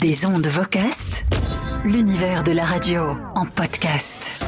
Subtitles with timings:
[0.00, 1.24] Des ondes Vocast,
[1.84, 4.44] l'univers de la radio en podcast.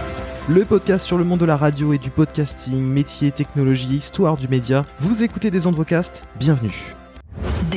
[0.49, 4.47] Le podcast sur le monde de la radio et du podcasting, métier, technologie, histoire du
[4.49, 4.87] média.
[5.01, 6.95] Vous écoutez des ondes Vocast Bienvenue.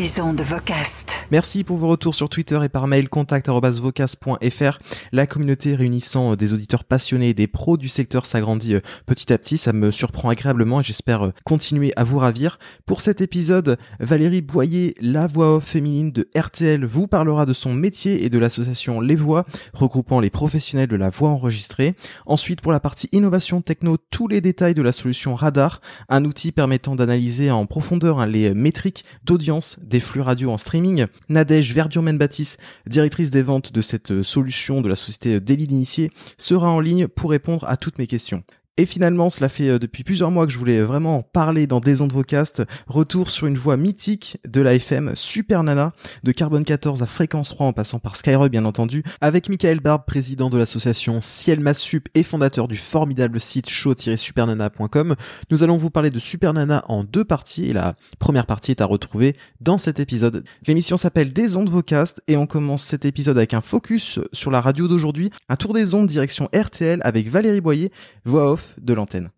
[0.06, 1.26] Vocast.
[1.32, 4.80] Merci pour vos retours sur Twitter et par mail contact@vocast.fr.
[5.14, 9.32] La communauté réunissant euh, des auditeurs passionnés et des pros du secteur s'agrandit euh, petit
[9.32, 9.56] à petit.
[9.56, 12.60] Ça me surprend agréablement et j'espère euh, continuer à vous ravir.
[12.86, 17.74] Pour cet épisode, Valérie Boyer, la voix off féminine de RTL, vous parlera de son
[17.74, 21.96] métier et de l'association Les Voix, regroupant les professionnels de la voix enregistrée.
[22.26, 25.80] Ensuite, pour la partie innovation techno, tous les détails de la solution Radar,
[26.10, 31.06] un outil permettant d'analyser en profondeur hein, les métriques d'audience des flux radio en streaming.
[31.30, 32.58] Nadège Verdurmen-Baptiste,
[32.88, 37.30] directrice des ventes de cette solution de la société Daily d'Initié, sera en ligne pour
[37.30, 38.44] répondre à toutes mes questions.
[38.78, 42.02] Et finalement, cela fait euh, depuis plusieurs mois que je voulais vraiment parler dans des
[42.02, 42.64] ondes vocast.
[42.88, 47.50] Retour sur une voix mythique de la FM, Super Nana, de Carbone 14 à Fréquence
[47.50, 52.10] 3 en passant par Skyrock bien entendu, avec Michael Barbe, président de l'association Ciel Massup
[52.16, 55.14] et fondateur du formidable site show-supernana.com.
[55.52, 58.82] Nous allons vous parler de Super Nana en deux parties et la première partie est
[58.82, 60.44] à retrouver dans cet épisode.
[60.66, 64.62] L'émission s'appelle Des ondes vocast et on commence cet épisode avec un focus sur la
[64.62, 67.92] radio d'aujourd'hui, un tour des ondes direction RTL avec Valérie Boyer,
[68.26, 69.30] voix off de l'antenne.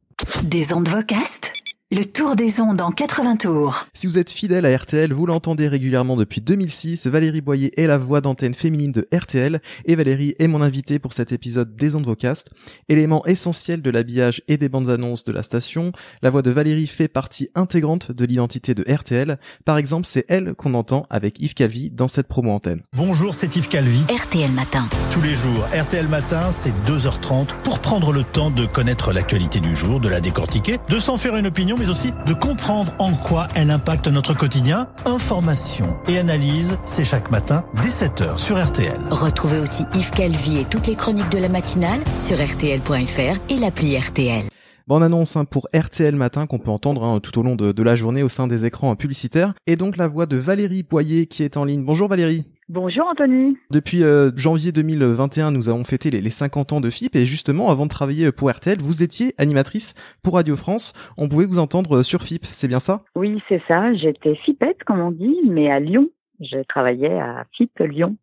[0.44, 1.55] Des ondes Vocast
[1.92, 3.86] le tour des ondes en 80 tours.
[3.94, 7.06] Si vous êtes fidèle à RTL, vous l'entendez régulièrement depuis 2006.
[7.06, 11.14] Valérie Boyer est la voix d'antenne féminine de RTL et Valérie est mon invitée pour
[11.14, 12.50] cet épisode des ondes Vocast.
[12.90, 15.92] Élément essentiel de l'habillage et des bandes annonces de la station,
[16.24, 19.38] la voix de Valérie fait partie intégrante de l'identité de RTL.
[19.64, 22.82] Par exemple, c'est elle qu'on entend avec Yves Calvi dans cette promo antenne.
[22.98, 24.02] Bonjour, c'est Yves Calvi.
[24.10, 24.88] RTL Matin.
[25.12, 29.76] Tous les jours, RTL Matin, c'est 2h30 pour prendre le temps de connaître l'actualité du
[29.76, 33.48] jour, de la décortiquer, de s'en faire une opinion mais aussi de comprendre en quoi
[33.56, 34.88] elle impacte notre quotidien.
[35.06, 39.00] Information et analyse, c'est chaque matin dès 7h sur RTL.
[39.10, 43.98] Retrouvez aussi Yves Calvi et toutes les chroniques de la matinale sur rtl.fr et l'appli
[43.98, 44.46] RTL.
[44.88, 47.84] Bon, annonce hein, pour RTL Matin qu'on peut entendre hein, tout au long de, de,
[47.84, 49.56] la journée au sein des écrans publicitaires.
[49.66, 51.84] Et donc la voix de Valérie Boyer qui est en ligne.
[51.84, 52.46] Bonjour Valérie.
[52.68, 53.58] Bonjour Anthony.
[53.70, 57.70] Depuis euh, janvier 2021, nous avons fêté les, les, 50 ans de FIP et justement,
[57.70, 59.94] avant de travailler pour RTL, vous étiez animatrice
[60.24, 60.94] pour Radio France.
[61.16, 63.04] On pouvait vous entendre sur FIP, c'est bien ça?
[63.14, 63.94] Oui, c'est ça.
[63.94, 66.10] J'étais FIPette, comme on dit, mais à Lyon.
[66.40, 68.18] Je travaillais à FIP Lyon.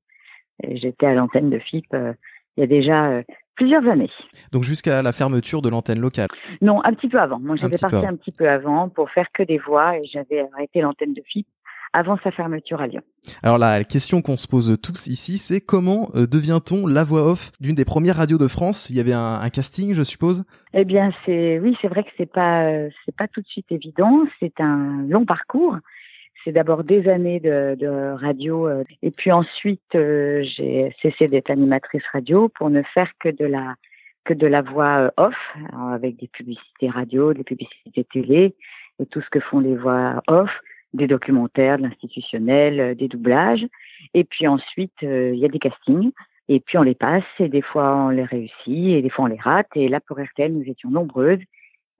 [0.68, 2.12] J'étais à l'antenne de FIP euh,
[2.56, 3.22] il y a déjà euh,
[3.54, 4.10] plusieurs années.
[4.50, 6.28] Donc jusqu'à la fermeture de l'antenne locale
[6.60, 7.38] Non, un petit peu avant.
[7.38, 10.80] Moi, j'étais partie un petit peu avant pour faire que des voix et j'avais arrêté
[10.80, 11.46] l'antenne de FIP
[11.92, 13.02] avant sa fermeture à Lyon.
[13.42, 17.52] Alors la question qu'on se pose tous ici, c'est comment euh, devient-on la voix off
[17.60, 18.90] d'une des premières radios de France?
[18.90, 20.44] Il y avait un, un, casting, je suppose?
[20.74, 23.70] Eh bien, c'est oui, c'est vrai que c'est pas euh, c'est pas tout de suite
[23.70, 24.24] évident.
[24.40, 25.76] C'est un long parcours.
[26.44, 31.50] C'est d'abord des années de, de radio euh, et puis ensuite euh, j'ai cessé d'être
[31.50, 33.74] animatrice radio pour ne faire que de la
[34.24, 35.34] que de la voix off
[35.92, 38.54] avec des publicités radio, des publicités télé
[39.00, 40.50] et tout ce que font les voix off
[40.94, 43.66] des documentaires, de l'institutionnel, euh, des doublages.
[44.14, 46.12] Et puis ensuite, euh, il y a des castings.
[46.48, 49.28] Et puis on les passe et des fois on les réussit et des fois on
[49.28, 49.68] les rate.
[49.74, 51.38] Et là pour RTL, nous étions nombreuses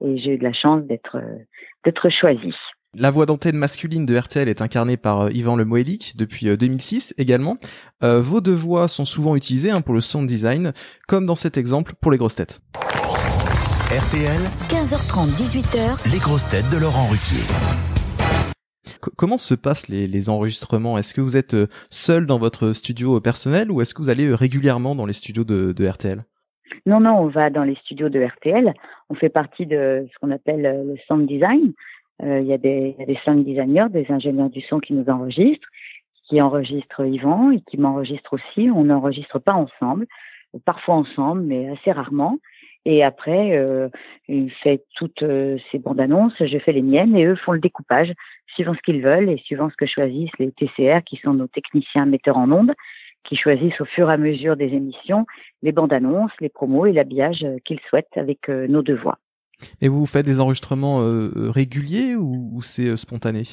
[0.05, 1.39] et j'ai eu de la chance d'être euh,
[1.85, 2.55] d'être choisie.
[2.95, 7.57] La voix d'antenne masculine de RTL est incarnée par Yvan Le Moëlic depuis 2006 également.
[8.03, 10.73] Euh, vos deux voix sont souvent utilisées hein, pour le sound design,
[11.09, 12.61] comme dans cet exemple pour les grosses têtes.
[13.91, 17.92] RTL, 15h30, 18h, les grosses têtes de Laurent Ruquier
[19.17, 20.99] comment se passent les, enregistrements?
[20.99, 21.57] Est-ce que vous êtes
[21.91, 25.87] seul dans votre studio personnel ou est-ce que vous allez régulièrement dans les studios de,
[25.87, 26.25] RTL
[26.87, 28.73] Non, non, on va dans les studios de RTL.
[29.09, 31.73] On fait partie de ce qu'on appelle le sound design.
[32.23, 34.79] Euh, il, y a des, il y a des sound designers, des ingénieurs du son
[34.79, 35.69] qui nous enregistrent,
[36.29, 38.71] qui enregistrent Yvan et qui m'enregistrent aussi.
[38.71, 40.07] On n'enregistre pas ensemble,
[40.65, 42.39] parfois ensemble, mais assez rarement.
[42.85, 43.89] Et après, euh,
[44.29, 47.61] il fait toutes euh, ces bandes annonces, je fais les miennes et eux font le
[47.61, 48.13] découpage
[48.55, 52.07] suivant ce qu'ils veulent et suivant ce que choisissent les TCR, qui sont nos techniciens
[52.07, 52.73] metteurs en ondes,
[53.25, 55.27] qui choisissent au fur et à mesure des émissions
[55.63, 59.19] les bandes annonces, les promos et l'habillage euh, qu'ils souhaitent avec euh, nos deux voix.
[59.81, 63.45] Et vous faites des enregistrements euh, réguliers ou, ou c'est spontané?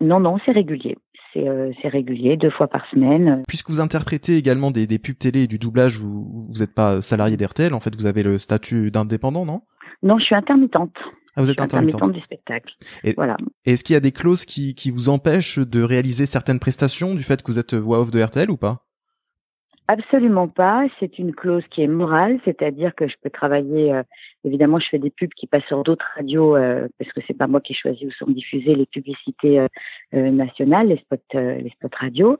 [0.00, 0.96] Non, non, c'est régulier.
[1.34, 3.42] C'est euh, régulier, deux fois par semaine.
[3.46, 7.36] Puisque vous interprétez également des, des pubs télé et du doublage, vous n'êtes pas salarié
[7.36, 9.62] d'RTL, en fait vous avez le statut d'indépendant, non?
[10.02, 10.92] Non, je suis intermittente.
[11.36, 12.02] Ah, vous êtes intermittente.
[12.02, 12.74] intermittente du spectacle.
[13.02, 13.36] Et, voilà.
[13.64, 17.22] Est-ce qu'il y a des clauses qui, qui vous empêchent de réaliser certaines prestations du
[17.22, 18.83] fait que vous êtes voix off de RTL ou pas?
[19.86, 20.86] Absolument pas.
[20.98, 23.92] C'est une clause qui est morale, c'est-à-dire que je peux travailler.
[23.92, 24.02] Euh,
[24.42, 27.46] évidemment, je fais des pubs qui passent sur d'autres radios euh, parce que c'est pas
[27.46, 32.38] moi qui choisis où sont diffusées les publicités euh, nationales, les spots, les spots radio.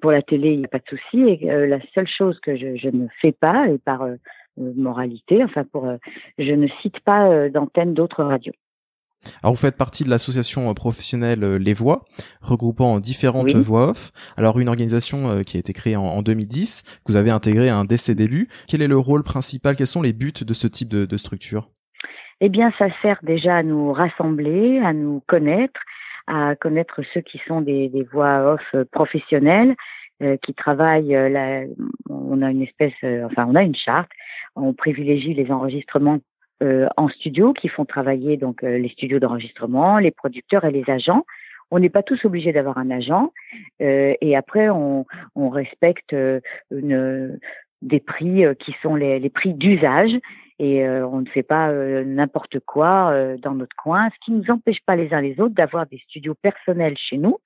[0.00, 1.20] Pour la télé, il n'y a pas de souci.
[1.20, 4.06] Et la seule chose que je, je, ne fais pas, et par
[4.56, 5.86] moralité, enfin pour,
[6.38, 8.54] je ne cite pas d'antenne d'autres radios.
[9.42, 12.04] Alors vous faites partie de l'association euh, professionnelle euh, Les Voix,
[12.40, 14.10] regroupant différentes voix off.
[14.36, 17.76] Alors une organisation euh, qui a été créée en, 2010, que vous avez intégré à
[17.76, 18.48] un dès ses débuts.
[18.68, 21.68] Quel est le rôle principal Quels sont les buts de ce type de, structure?
[22.40, 25.80] Eh bien, ça sert déjà à nous rassembler, à nous connaître,
[26.26, 29.74] à connaître ceux qui sont des, voix off professionnelles,
[30.42, 31.16] qui travaillent.
[32.10, 32.92] on a une espèce,
[33.24, 34.10] enfin, on a une charte.
[34.54, 36.18] On privilégie les enregistrements
[36.62, 40.88] euh, en studio qui font travailler donc euh, les studios d'enregistrement, les producteurs et les
[40.88, 41.26] agents.
[41.70, 43.32] On n'est pas tous obligés d'avoir un agent.
[43.82, 45.04] Euh, et après on,
[45.34, 46.16] on respecte
[46.70, 47.38] une,
[47.82, 50.12] des prix qui sont les, les prix d'usage.
[50.58, 51.70] Et on ne fait pas
[52.02, 55.54] n'importe quoi dans notre coin, ce qui ne nous empêche pas les uns les autres
[55.54, 57.36] d'avoir des studios personnels chez nous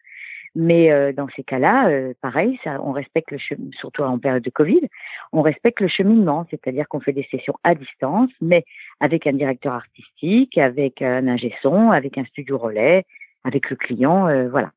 [0.54, 3.38] mais euh, dans ces cas-là, euh, pareil, ça, on respecte le
[3.72, 4.80] surtout en période de Covid,
[5.32, 8.64] on respecte le cheminement, c'est-à-dire qu'on fait des sessions à distance, mais
[8.98, 13.04] avec un directeur artistique, avec un ingé son, avec un studio relais,
[13.44, 14.72] avec le client, euh, voilà.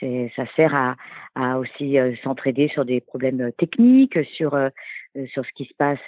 [0.00, 0.96] C'est, ça sert à,
[1.36, 4.58] à aussi s'entraider sur des problèmes techniques, sur
[5.28, 6.00] sur ce qui se passe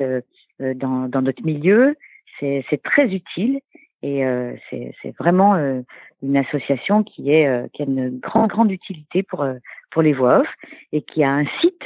[0.59, 1.95] dans, dans notre milieu.
[2.41, 3.61] C'est, c'est très utile
[4.03, 5.81] et euh, c'est vraiment euh,
[6.23, 9.47] une association euh, qui a une grande grande utilité pour
[9.91, 10.49] pour les voix off
[10.93, 11.83] et qui a un site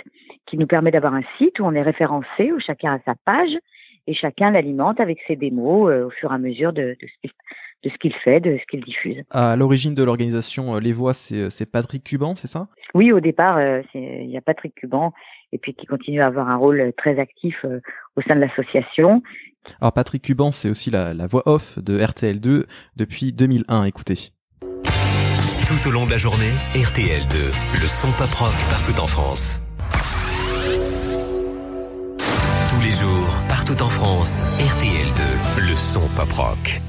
[0.47, 3.57] qui nous permet d'avoir un site où on est référencé, où chacun a sa page
[4.07, 7.31] et chacun l'alimente avec ses démos au fur et à mesure de, de,
[7.82, 9.23] de ce qu'il fait, de ce qu'il diffuse.
[9.31, 12.69] À l'origine de l'organisation Les Voix, c'est Patrick Cuban, c'est ça?
[12.94, 13.59] Oui, au départ,
[13.94, 15.12] il y a Patrick Cuban
[15.53, 17.65] et puis qui continue à avoir un rôle très actif
[18.17, 19.23] au sein de l'association
[19.81, 22.65] alors Patrick Cuban, c'est aussi la, voix off de RTL2
[22.97, 23.85] depuis 2001.
[23.85, 24.32] Écoutez.
[24.62, 29.61] Tout au long de la journée, RTL2, le son pop rock partout en France.
[32.71, 36.81] Tous les jours, partout en France, RTL2, le son pop rock.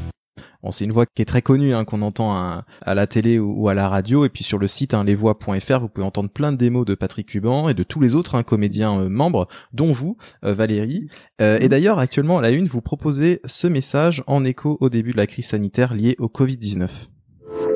[0.64, 3.68] Bon, c'est une voix qui est très connue, hein, qu'on entend à, la télé ou,
[3.68, 6.58] à la radio, et puis sur le site hein, lesvoix.fr, vous pouvez entendre plein de
[6.58, 10.18] démos de Patrick Cuban et de tous les autres hein, comédiens euh, membres, dont vous,
[10.46, 11.08] euh, Valérie.
[11.42, 15.12] Euh, et d'ailleurs, actuellement, à la une, vous proposez ce message en écho au début
[15.12, 16.88] de la crise sanitaire liée au Covid-19.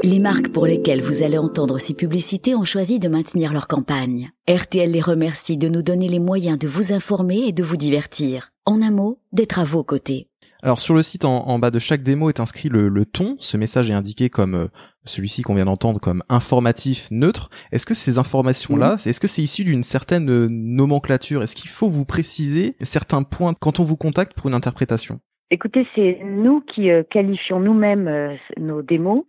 [0.04, 4.30] Les marques pour lesquelles vous allez entendre ces publicités ont choisi de maintenir leur campagne.
[4.48, 8.52] RTL les remercie de nous donner les moyens de vous informer et de vous divertir.
[8.66, 10.28] En un mot, d'être à vos côtés.
[10.66, 13.36] Alors sur le site en, bas de chaque démo est inscrit le, ton.
[13.38, 14.68] Ce message est indiqué comme euh,
[15.04, 17.52] celui-ci qu'on vient d'entendre comme informatif neutre.
[17.72, 21.44] Est-ce que ces informations-là, est-ce que c'est issu d'une certaine euh, nomenclature?
[21.44, 25.20] Est-ce qu'il faut vous préciser certains points quand on vous contacte pour une interprétation?
[25.52, 29.24] Écoutez, c'est nous qui euh, qualifions nous-mêmes nos démos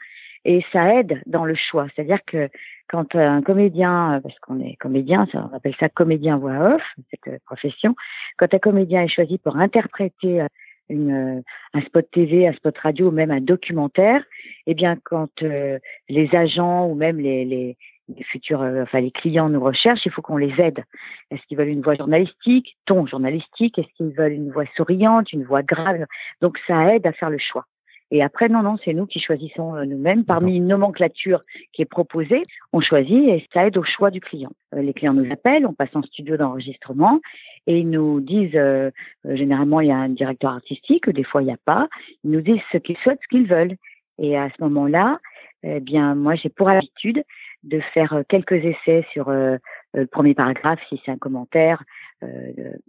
[0.47, 1.87] et ça aide dans le choix.
[1.94, 2.49] C'est-à-dire que
[2.88, 7.94] quand un comédien, parce qu'on est comédien, on appelle ça comédien voix off, cette profession,
[8.38, 10.47] quand un comédien est choisi pour interpréter
[10.88, 11.43] une, euh,
[11.75, 14.23] un spot TV, un spot radio ou même un documentaire,
[14.67, 15.79] eh bien quand euh,
[16.09, 17.77] les agents ou même les, les,
[18.25, 20.85] futurs, euh, enfin les clients nous recherchent, il faut qu'on les aide.
[21.31, 23.79] Est-ce qu'ils veulent une voix journalistique, ton journalistique?
[23.79, 26.06] Est-ce qu'ils veulent une voix souriante, une voix grave?
[26.41, 27.65] Donc ça aide à faire le choix.
[28.11, 30.25] Et après, non, non, c'est nous qui choisissons nous-mêmes.
[30.25, 31.43] Parmi une nomenclature
[31.73, 32.43] qui est proposée,
[32.73, 34.53] on choisit et ça aide au choix du client.
[34.73, 37.20] les clients nous appellent, on passe en studio d'enregistrement
[37.67, 38.90] et ils nous disent, euh,
[39.26, 41.88] euh, généralement il y a un directeur artistique, des fois il n'y a pas,
[42.25, 43.76] ils nous disent ce qu'ils souhaitent, ce qu'ils veulent.
[44.19, 45.19] Et à ce moment-là,
[45.62, 47.23] eh bien moi j'ai pour habitude
[47.64, 51.83] de faire euh, quelques essais sur le premier paragraphe si c'est un commentaire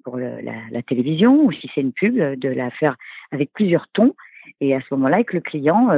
[0.03, 2.95] pour la, la, télévision ou si c'est une pub, de la faire
[3.31, 4.15] avec plusieurs tons.
[4.61, 5.89] Et à ce moment-là, avec le client,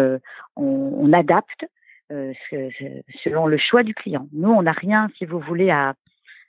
[0.55, 1.65] on, on, adapte
[2.09, 4.27] selon le choix du client.
[4.33, 5.93] Nous, on n'a rien, si vous voulez, à,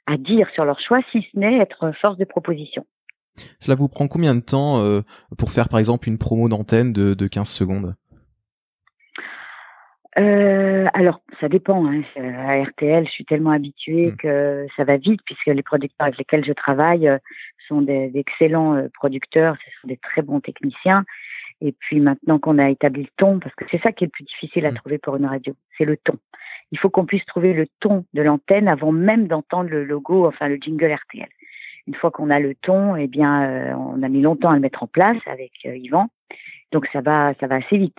[0.07, 2.85] à dire sur leur choix, si ce n'est être force de proposition.
[3.59, 5.01] Cela vous prend combien de temps euh,
[5.39, 7.95] pour faire par exemple une promo d'antenne de, de 15 secondes?
[10.19, 11.87] Euh, alors, ça dépend.
[11.87, 12.03] Hein.
[12.17, 14.17] À RTL, je suis tellement habituée hmm.
[14.17, 17.19] que ça va vite puisque les producteurs avec lesquels je travaille euh,
[17.69, 21.05] sont d'excellents euh, producteurs, ce sont des très bons techniciens.
[21.61, 24.11] Et puis maintenant qu'on a établi le ton, parce que c'est ça qui est le
[24.11, 24.77] plus difficile à hmm.
[24.77, 26.19] trouver pour une radio, c'est le ton
[26.73, 30.49] il faut qu'on puisse trouver le ton de l'antenne avant même d'entendre le logo, enfin
[30.49, 31.29] le jingle RTL.
[31.87, 34.61] Une fois qu'on a le ton, eh bien, euh, on a mis longtemps à le
[34.61, 36.09] mettre en place avec euh, Yvan,
[36.73, 37.99] donc ça va, ça va assez vite.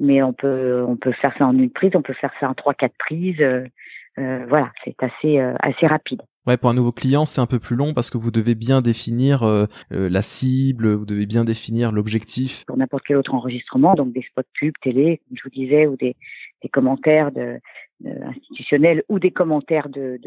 [0.00, 2.54] Mais on peut, on peut faire ça en une prise, on peut faire ça en
[2.54, 3.40] trois, quatre prises.
[3.40, 6.22] Euh, voilà, c'est assez, assez rapide.
[6.46, 8.82] Ouais, pour un nouveau client, c'est un peu plus long parce que vous devez bien
[8.82, 12.64] définir euh, euh, la cible, vous devez bien définir l'objectif.
[12.66, 15.96] Pour n'importe quel autre enregistrement, donc des spots pub, télé, comme je vous disais, ou
[15.96, 16.16] des,
[16.62, 17.58] des commentaires de,
[18.04, 20.20] institutionnels ou des commentaires de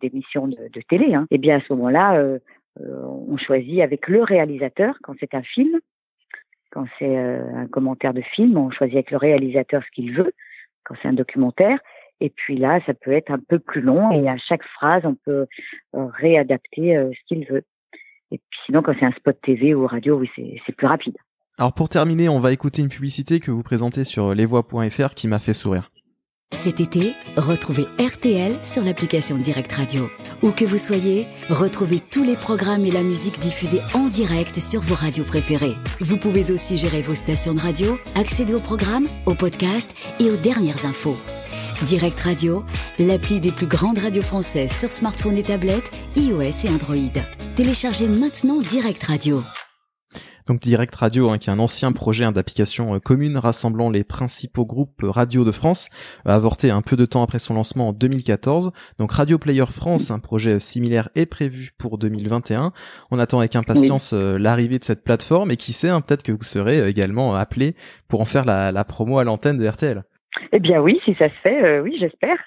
[0.00, 1.14] d'émissions de, de, télé.
[1.14, 1.26] Hein.
[1.30, 2.38] Et eh bien à ce moment-là, euh,
[2.80, 5.78] on choisit avec le réalisateur quand c'est un film,
[6.70, 10.32] quand c'est un commentaire de film, on choisit avec le réalisateur ce qu'il veut.
[10.84, 11.78] Quand c'est un documentaire,
[12.20, 15.14] et puis là, ça peut être un peu plus long et à chaque phrase, on
[15.14, 15.46] peut
[15.94, 17.64] euh, réadapter euh, ce qu'il veut.
[18.30, 20.30] Et puis sinon, quand c'est un spot TV ou radio, oui,
[20.66, 21.16] c'est plus rapide.
[21.58, 25.38] Alors pour terminer, on va écouter une publicité que vous présentez sur lesvoix.fr qui m'a
[25.38, 25.90] fait sourire.
[26.54, 30.08] Cet été, retrouvez RTL sur l'application Direct Radio.
[30.42, 34.80] Où que vous soyez, retrouvez tous les programmes et la musique diffusés en direct sur
[34.80, 35.74] vos radios préférées.
[36.00, 40.36] Vous pouvez aussi gérer vos stations de radio, accéder aux programmes, aux podcasts et aux
[40.36, 41.16] dernières infos.
[41.82, 42.64] Direct Radio,
[42.98, 46.94] l'appli des plus grandes radios françaises sur smartphone et tablette, iOS et Android.
[47.56, 49.42] Téléchargez maintenant Direct Radio.
[50.46, 54.04] Donc Direct Radio, hein, qui est un ancien projet hein, d'application euh, commune rassemblant les
[54.04, 55.88] principaux groupes radio de France,
[56.24, 58.70] a avorté un peu de temps après son lancement en 2014.
[58.98, 62.72] Donc Radio Player France, un projet similaire est prévu pour 2021.
[63.10, 66.32] On attend avec impatience euh, l'arrivée de cette plateforme et qui sait, hein, peut-être que
[66.32, 67.74] vous serez euh, également appelé
[68.08, 70.04] pour en faire la, la promo à l'antenne de RTL.
[70.52, 72.38] Eh bien oui, si ça se fait, euh, oui, j'espère.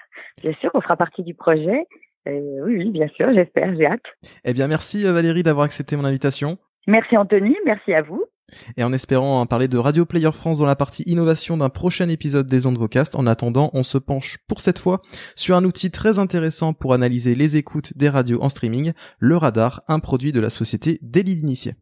[0.41, 1.88] Bien sûr, on fera partie du projet.
[2.27, 4.06] Euh, oui, oui, bien sûr, j'espère, j'ai hâte.
[4.44, 6.58] Eh bien, merci euh, Valérie d'avoir accepté mon invitation.
[6.88, 8.24] Merci Anthony, merci à vous.
[8.77, 12.48] Et en espérant parler de Radio Player France dans la partie innovation d'un prochain épisode
[12.48, 15.01] des Ondes Vocast, en attendant, on se penche pour cette fois
[15.36, 19.82] sur un outil très intéressant pour analyser les écoutes des radios en streaming, le radar,
[19.89, 21.74] un produit de la société Daily d'Initié.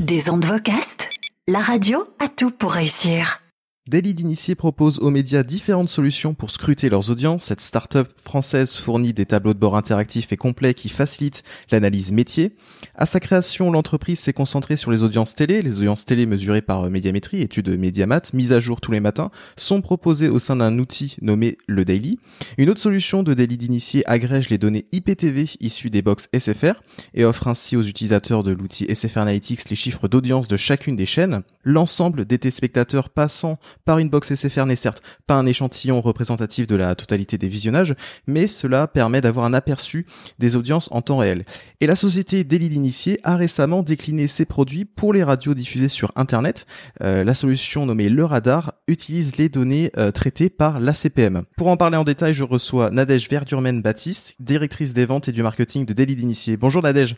[0.00, 1.10] Des Ondes Vocast,
[1.48, 3.45] la radio a tout pour réussir.
[3.88, 7.44] Daily d'Initié propose aux médias différentes solutions pour scruter leurs audiences.
[7.44, 12.56] Cette start-up française fournit des tableaux de bord interactifs et complets qui facilitent l'analyse métier.
[12.96, 15.62] À sa création, l'entreprise s'est concentrée sur les audiences télé.
[15.62, 19.80] Les audiences télé mesurées par Médiamétrie, étude Mediamat, mise à jour tous les matins, sont
[19.82, 22.18] proposées au sein d'un outil nommé le Daily.
[22.58, 26.82] Une autre solution de Daily d'Initié agrège les données IPTV issues des box SFR
[27.14, 31.06] et offre ainsi aux utilisateurs de l'outil SFR Analytics les chiffres d'audience de chacune des
[31.06, 31.42] chaînes.
[31.62, 36.76] L'ensemble des téléspectateurs passant par une box SFR n'est certes pas un échantillon représentatif de
[36.76, 37.94] la totalité des visionnages,
[38.26, 40.06] mais cela permet d'avoir un aperçu
[40.38, 41.44] des audiences en temps réel.
[41.80, 46.12] Et la société Daily d'Initié a récemment décliné ses produits pour les radios diffusées sur
[46.16, 46.66] Internet.
[47.02, 51.44] Euh, la solution nommée Le Radar utilise les données euh, traitées par l'ACPM.
[51.56, 55.86] Pour en parler en détail, je reçois Nadège Verdurmen-Baptiste, directrice des ventes et du marketing
[55.86, 56.56] de Daily d'Initié.
[56.56, 57.16] Bonjour Nadège.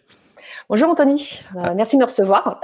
[0.69, 2.61] Bonjour Anthony, euh, merci de me recevoir.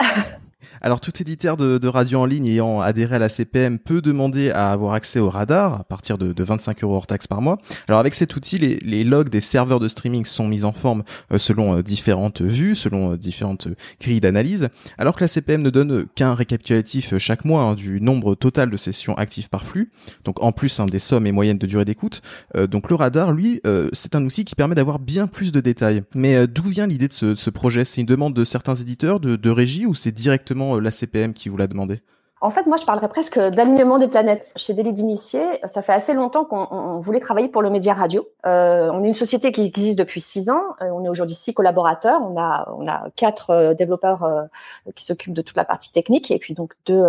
[0.81, 4.51] Alors tout éditeur de, de, radio en ligne ayant adhéré à la CPM peut demander
[4.51, 7.59] à avoir accès au radar à partir de, de 25 euros hors taxe par mois.
[7.89, 11.05] Alors avec cet outil, les, les, logs des serveurs de streaming sont mis en forme
[11.33, 13.69] euh, selon euh, différentes vues, selon euh, différentes
[14.01, 14.69] grilles d'analyse,
[14.99, 18.77] alors que la CPM ne donne qu'un récapitulatif chaque mois hein, du nombre total de
[18.77, 19.91] sessions actives par flux,
[20.25, 22.23] donc en plus hein, des sommes et moyennes de durée d'écoute.
[22.55, 23.61] donc le radar, lui,
[23.93, 26.03] c'est un outil qui permet d'avoir bien plus de détails.
[26.15, 27.85] Mais d'où vient l'idée de ce, ce projet?
[27.85, 31.35] C'est une demande de certains éditeurs, de, de régie, ou c'est directement euh, la CPM
[31.35, 32.01] qui vous l'a demandé?
[32.41, 34.53] En fait, moi, je parlerais presque d'alignement des planètes.
[34.57, 38.29] Chez Délit d'Initié, ça fait assez longtemps qu'on voulait travailler pour le média radio.
[38.45, 40.61] Euh, on est une société qui existe depuis six ans.
[40.83, 42.21] Euh, on est aujourd'hui six collaborateurs.
[42.23, 44.49] On a, on a quatre développeurs
[44.95, 47.03] qui s'occupent de toute la partie technique et puis donc deux,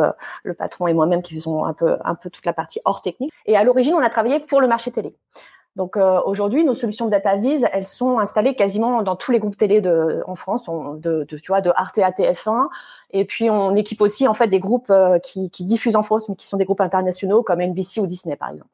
[0.43, 3.31] le patron et moi-même qui faisons un peu, un peu toute la partie hors technique.
[3.45, 5.17] Et à l'origine, on a travaillé pour le marché télé.
[5.75, 9.57] Donc euh, aujourd'hui, nos solutions de DataVis, elles sont installées quasiment dans tous les groupes
[9.57, 12.67] télé de, en France, de, de, tu vois, de Arte à TF1.
[13.11, 16.29] Et puis on équipe aussi en fait des groupes euh, qui, qui, diffusent en France,
[16.29, 18.69] mais qui sont des groupes internationaux comme NBC ou Disney par exemple.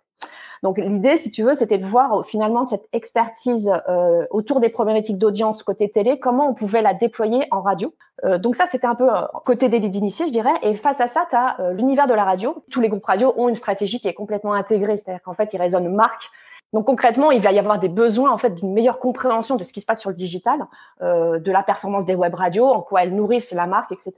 [0.64, 5.18] Donc l'idée, si tu veux, c'était de voir finalement cette expertise euh, autour des problématiques
[5.18, 7.94] d'audience côté télé, comment on pouvait la déployer en radio.
[8.26, 10.54] Euh, donc ça, c'était un peu euh, côté des leads initiés, je dirais.
[10.62, 12.64] Et face à ça, tu as l'univers de la radio.
[12.70, 15.58] Tous les groupes radio ont une stratégie qui est complètement intégrée, c'est-à-dire qu'en fait, ils
[15.58, 16.30] raisonnent marque
[16.74, 19.74] donc concrètement, il va y avoir des besoins en fait d'une meilleure compréhension de ce
[19.74, 20.66] qui se passe sur le digital,
[21.02, 24.14] euh, de la performance des web radios, en quoi elles nourrissent la marque, etc.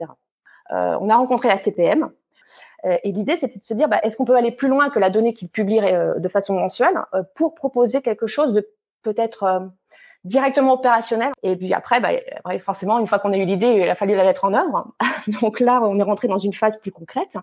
[0.72, 2.10] Euh, on a rencontré la CPM
[2.86, 4.98] euh, et l'idée c'était de se dire bah, est-ce qu'on peut aller plus loin que
[4.98, 6.98] la donnée qu'ils publient euh, de façon mensuelle
[7.34, 8.68] pour proposer quelque chose de
[9.02, 9.70] peut-être
[10.24, 11.32] directement opérationnel.
[11.42, 12.08] Et puis après, bah,
[12.58, 14.94] forcément, une fois qu'on a eu l'idée, il a fallu la mettre en œuvre.
[15.42, 17.36] Donc là, on est rentré dans une phase plus concrète.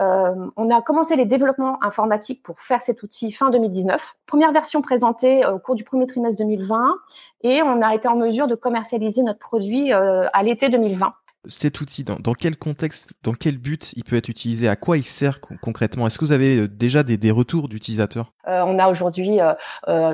[0.00, 4.14] Euh, on a commencé les développements informatiques pour faire cet outil fin 2019.
[4.26, 6.94] Première version présentée euh, au cours du premier trimestre 2020
[7.42, 11.14] et on a été en mesure de commercialiser notre produit euh, à l'été 2020.
[11.48, 14.68] Cet outil, dans, quel contexte, dans quel but il peut être utilisé?
[14.68, 16.06] À quoi il sert concrètement?
[16.06, 18.32] Est-ce que vous avez déjà des, retours d'utilisateurs?
[18.46, 19.40] On a aujourd'hui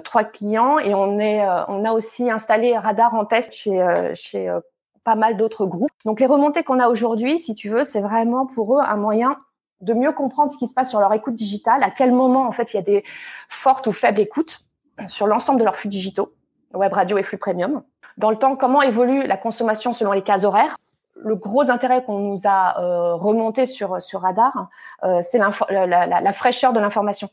[0.05, 4.51] trois clients et on, est, on a aussi installé Radar en test chez, chez
[5.05, 5.91] pas mal d'autres groupes.
[6.07, 9.37] Donc les remontées qu'on a aujourd'hui, si tu veux, c'est vraiment pour eux un moyen
[9.81, 12.53] de mieux comprendre ce qui se passe sur leur écoute digitale, à quel moment en
[12.53, 13.05] fait il y a des
[13.49, 14.61] fortes ou faibles écoutes
[15.07, 16.33] sur l'ensemble de leurs flux digitaux,
[16.75, 17.83] web radio et flux premium.
[18.17, 20.77] Dans le temps, comment évolue la consommation selon les cases horaires?
[21.17, 24.69] Le gros intérêt qu'on nous a euh, remonté sur sur Radar,
[25.05, 27.29] euh, c'est la, la, la, fraîcheur de l'information.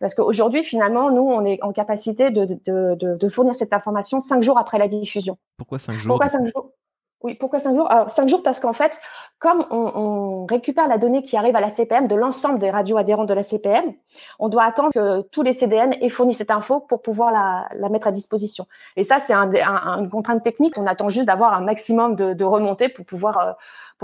[0.00, 4.20] Parce qu'aujourd'hui, finalement, nous, on est en capacité de, de, de, de, fournir cette information
[4.20, 5.36] cinq jours après la diffusion.
[5.56, 6.70] Pourquoi cinq jours Pourquoi cinq jours?
[7.24, 7.90] Oui, pourquoi cinq jours?
[7.90, 9.00] Alors, cinq jours parce qu'en fait,
[9.38, 13.30] comme on, récupère la donnée qui arrive à la CPM de l'ensemble des radios adhérentes
[13.30, 13.94] de la CPM,
[14.38, 18.08] on doit attendre que tous les CDN aient fourni cette info pour pouvoir la, mettre
[18.08, 18.66] à disposition.
[18.96, 20.76] Et ça, c'est un, un, une contrainte technique.
[20.76, 23.52] On attend juste d'avoir un maximum de, de remontées pour pouvoir euh,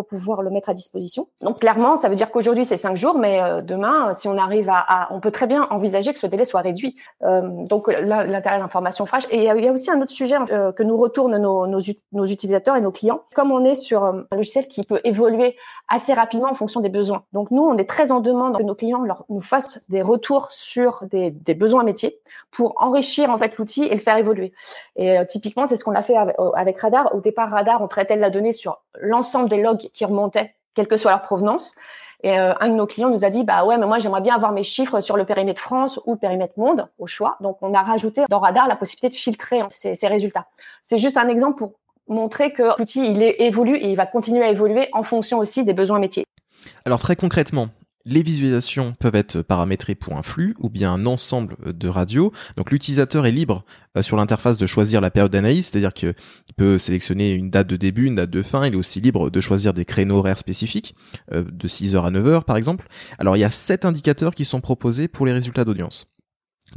[0.02, 1.28] pour pouvoir le mettre à disposition.
[1.40, 4.70] Donc clairement, ça veut dire qu'aujourd'hui c'est cinq jours, mais euh, demain, si on arrive
[4.70, 6.96] à, à, on peut très bien envisager que ce délai soit réduit.
[7.22, 9.26] Euh, donc l'intérêt de l'information fraîche.
[9.30, 11.80] Et il y, a, aussi un autre sujet euh, que nous retournent nos, nos,
[12.12, 13.22] nos, utilisateurs et nos clients.
[13.34, 15.56] Comme on est sur un logiciel qui peut évoluer
[15.88, 17.24] assez rapidement en fonction des besoins.
[17.32, 20.48] Donc nous, on est très en demande que nos clients leur, nous fassent des retours
[20.50, 22.18] sur des, des besoins métiers
[22.50, 24.52] pour enrichir en fait l'outil et le faire évoluer.
[24.96, 27.14] Et typiquement, c'est ce qu'on a fait avec, avec Radar.
[27.14, 30.96] Au départ, Radar, on traitait la donnée sur l'ensemble des logs qui remontaient, quelle que
[30.96, 31.74] soit leur provenance.
[32.22, 34.34] Et euh, un de nos clients nous a dit bah ouais mais moi j'aimerais bien
[34.34, 37.36] avoir mes chiffres sur le périmètre France ou le périmètre monde au choix.
[37.40, 40.46] Donc on a rajouté dans Radar la possibilité de filtrer ces, ces résultats.
[40.82, 41.72] C'est juste un exemple pour
[42.08, 45.72] montrer que l'outil il évolue et il va continuer à évoluer en fonction aussi des
[45.72, 46.26] besoins métiers.
[46.84, 47.68] Alors très concrètement,
[48.04, 52.32] les visualisations peuvent être paramétrées pour un flux ou bien un ensemble de radios.
[52.56, 53.64] Donc l'utilisateur est libre
[53.96, 56.14] euh, sur l'interface de choisir la période d'analyse, c'est-à-dire qu'il
[56.56, 58.66] peut sélectionner une date de début, une date de fin.
[58.66, 60.94] Il est aussi libre de choisir des créneaux horaires spécifiques,
[61.32, 62.86] euh, de 6h à 9h par exemple.
[63.18, 66.06] Alors il y a sept indicateurs qui sont proposés pour les résultats d'audience.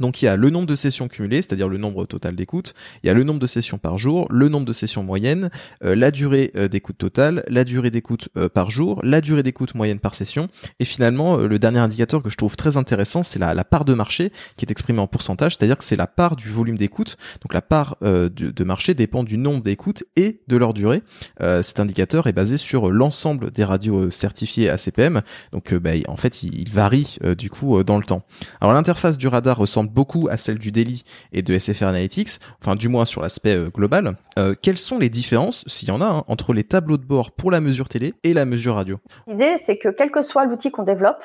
[0.00, 3.06] Donc il y a le nombre de sessions cumulées, c'est-à-dire le nombre total d'écoutes, il
[3.06, 5.50] y a le nombre de sessions par jour, le nombre de sessions moyennes,
[5.84, 9.74] euh, la durée euh, d'écoute totale, la durée d'écoute euh, par jour, la durée d'écoute
[9.74, 10.48] moyenne par session,
[10.80, 14.32] et finalement le dernier indicateur que je trouve très intéressant, c'est la, part de marché
[14.56, 17.16] qui est exprimée en pourcentage, c'est-à-dire que c'est la part du volume d'écoute.
[17.42, 21.02] Donc la part de, de, marché dépend du nombre d'écoutes et de leur durée.
[21.40, 26.58] cet indicateur est basé sur l'ensemble des radios certifiées ACPM, donc bah, en fait il,
[26.58, 28.24] il varie du coup dans le temps.
[28.60, 32.76] Alors l'interface du radar ressemble beaucoup à celle du Daily et de SFR Analytics, enfin
[32.76, 34.12] du moins sur l'aspect euh, global.
[34.38, 37.30] Euh, quelles sont les différences, s'il y en a, hein, entre les tableaux de bord
[37.32, 38.98] pour la mesure télé et la mesure radio?
[39.26, 41.22] L'idée, c'est que quel que soit l'outil qu'on développe,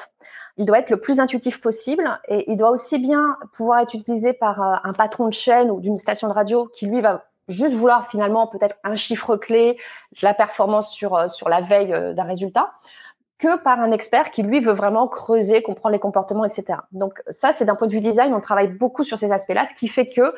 [0.58, 4.34] il doit être le plus intuitif possible et il doit aussi bien pouvoir être utilisé
[4.34, 7.74] par euh, un patron de chaîne ou d'une station de radio qui lui va juste
[7.74, 9.78] vouloir finalement peut-être un chiffre clé,
[10.22, 12.74] la performance sur sur la veille d'un résultat,
[13.40, 16.80] que par un expert qui lui veut vraiment creuser, comprendre les comportements, etc.
[16.92, 19.76] Donc ça, c'est d'un point de vue design, on travaille beaucoup sur ces aspects-là, ce
[19.76, 20.34] qui fait que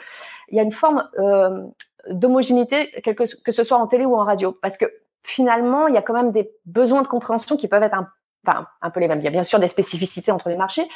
[0.50, 1.64] il y a une forme euh,
[2.10, 4.86] d'homogénéité, que, ce soit en télé ou en radio, parce que
[5.24, 8.08] finalement, il y a quand même des besoins de compréhension qui peuvent être un
[8.46, 9.20] enfin un peu les mêmes.
[9.20, 10.88] Il y a bien sûr des spécificités entre les marchés.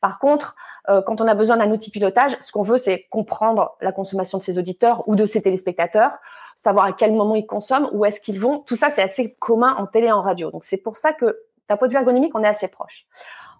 [0.00, 0.54] Par contre,
[0.88, 4.38] euh, quand on a besoin d'un outil pilotage, ce qu'on veut, c'est comprendre la consommation
[4.38, 6.12] de ses auditeurs ou de ses téléspectateurs,
[6.56, 8.60] savoir à quel moment ils consomment, où est-ce qu'ils vont.
[8.60, 10.50] Tout ça, c'est assez commun en télé et en radio.
[10.50, 13.06] Donc c'est pour ça que d'un point de vue ergonomique, on est assez proche.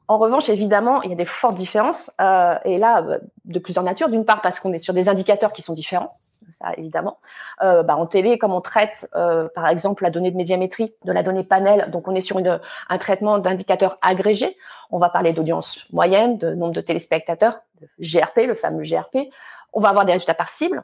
[0.08, 3.84] En revanche, évidemment, il y a des fortes différences, euh, et là, euh, de plusieurs
[3.84, 4.08] natures.
[4.08, 6.18] D'une part, parce qu'on est sur des indicateurs qui sont différents,
[6.50, 7.18] ça évidemment.
[7.62, 11.12] Euh, bah, en télé, comme on traite, euh, par exemple, la donnée de médiamétrie, de
[11.12, 14.56] la donnée panel, donc on est sur un traitement d'indicateurs agrégés.
[14.90, 19.30] On va parler d'audience moyenne, de nombre de téléspectateurs, de GRP, le fameux GRP.
[19.72, 20.82] On va avoir des résultats par cible.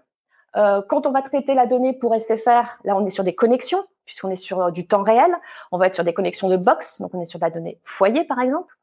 [0.54, 4.30] Quand on va traiter la donnée pour SFR, là, on est sur des connexions, puisqu'on
[4.30, 5.30] est sur euh, du temps réel.
[5.70, 8.24] On va être sur des connexions de box, donc on est sur la donnée foyer,
[8.24, 8.74] par exemple.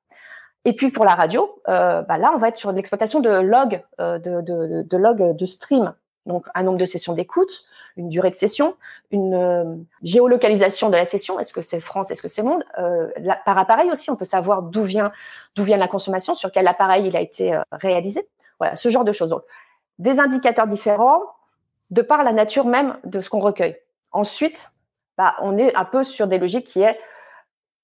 [0.64, 3.84] Et puis pour la radio, euh, bah là, on va être sur l'exploitation de log,
[4.00, 5.94] euh, de, de, de, stream.
[6.26, 7.66] Donc un nombre de sessions d'écoute,
[7.98, 8.76] une durée de session,
[9.12, 11.40] une géolocalisation de la session.
[11.40, 12.64] Est-ce que c'est France, est-ce que c'est monde?
[13.46, 15.12] Par appareil aussi, on peut savoir d'où vient
[15.56, 18.28] d'où vient la consommation, sur quel appareil il a été réalisé.
[18.60, 19.30] Voilà, ce genre de choses.
[19.30, 19.44] Donc,
[20.00, 21.22] des indicateurs différents,
[21.92, 23.78] de par la nature même de ce qu'on recueille.
[24.12, 24.72] Ensuite,
[25.18, 27.00] bah, on est un peu sur des logiques qui est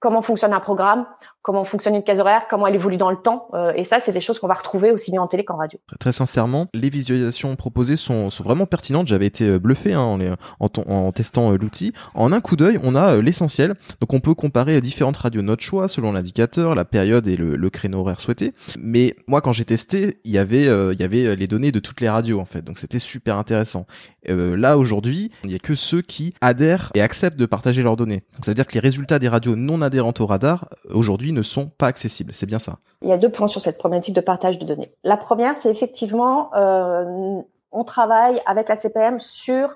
[0.02, 1.06] comment fonctionne un programme,
[1.44, 3.48] comment fonctionne une case horaire, comment elle évolue dans le temps.
[3.54, 5.80] Euh, et ça, c'est des choses qu'on va retrouver aussi bien en télé qu'en radio.
[6.00, 9.08] Très, sincèrement, les visualisations proposées sont, vraiment pertinentes.
[9.08, 10.18] J'avais été euh, bluffé hein,
[10.60, 11.94] en, en, testant euh, l'outil.
[12.16, 13.76] En un coup d'œil, on a l'essentiel.
[14.00, 18.00] Donc on peut comparer différentes radios notre choix selon l'indicateur, la période et le, créneau
[18.00, 18.54] horaire souhaité.
[18.80, 22.10] Mais moi, quand j'ai testé, il y avait y avait les données de toutes les
[22.10, 22.64] radios en fait.
[22.64, 23.86] Donc c'était super intéressant.
[24.28, 28.24] là aujourd'hui, il n'y a que ceux qui adhèrent et acceptent de partager leurs données.
[28.34, 31.44] Donc ça veut dire que les résultats des radios non adhérentes au radar aujourd'hui ne
[31.44, 32.34] sont pas accessibles.
[32.34, 32.78] C'est bien ça.
[33.02, 34.94] Il y a deux points sur cette problématique de partage de données.
[35.04, 39.76] La première, c'est effectivement, euh, on travaille avec la CPM sur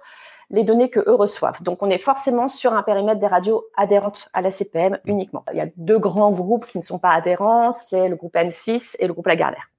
[0.52, 1.64] les données que eux reçoivent.
[1.64, 5.44] Donc, on est forcément sur un périmètre des radios adhérentes à la CPM uniquement.
[5.52, 8.96] Il y a deux grands groupes qui ne sont pas adhérents, c'est le groupe M6
[9.00, 9.70] et le groupe Lagardère.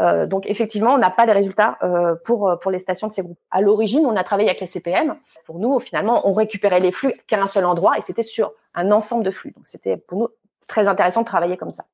[0.00, 3.22] Euh, donc effectivement, on n'a pas les résultats euh, pour pour les stations de ces
[3.22, 3.38] groupes.
[3.50, 5.16] À l'origine, on a travaillé avec les CPM.
[5.46, 8.90] Pour nous, finalement, on récupérait les flux qu'à un seul endroit et c'était sur un
[8.92, 9.52] ensemble de flux.
[9.52, 10.28] Donc c'était pour nous
[10.66, 11.84] très intéressant de travailler comme ça.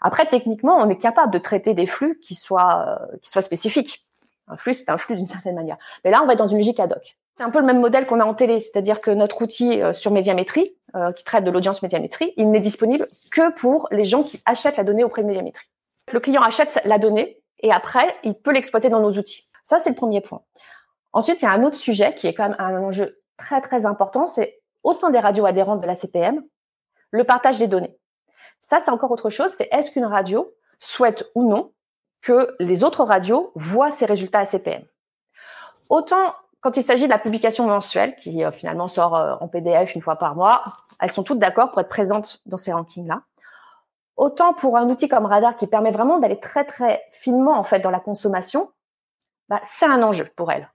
[0.00, 4.04] Après, techniquement, on est capable de traiter des flux qui soient, euh, qui soient spécifiques.
[4.48, 5.76] Un flux, c'est un flux d'une certaine manière.
[6.04, 7.16] Mais là, on va être dans une logique ad hoc.
[7.36, 9.92] C'est un peu le même modèle qu'on a en télé, c'est-à-dire que notre outil euh,
[9.92, 14.22] sur médiamétrie, euh, qui traite de l'audience médiamétrie, il n'est disponible que pour les gens
[14.22, 15.66] qui achètent la donnée auprès de médiamétrie.
[16.12, 19.46] Le client achète la donnée et après, il peut l'exploiter dans nos outils.
[19.64, 20.42] Ça, c'est le premier point.
[21.12, 23.86] Ensuite, il y a un autre sujet qui est quand même un enjeu très, très
[23.86, 26.42] important, c'est au sein des radios adhérentes de la CPM,
[27.10, 27.98] le partage des données.
[28.60, 29.50] Ça, c'est encore autre chose.
[29.50, 31.72] C'est est-ce qu'une radio souhaite ou non
[32.22, 34.84] que les autres radios voient ses résultats à CPM.
[35.88, 39.94] Autant quand il s'agit de la publication mensuelle, qui euh, finalement sort euh, en PDF
[39.94, 40.64] une fois par mois,
[41.00, 43.22] elles sont toutes d'accord pour être présentes dans ces rankings-là.
[44.16, 47.80] Autant pour un outil comme Radar qui permet vraiment d'aller très très finement en fait
[47.80, 48.70] dans la consommation,
[49.48, 50.70] bah, c'est un enjeu pour elles.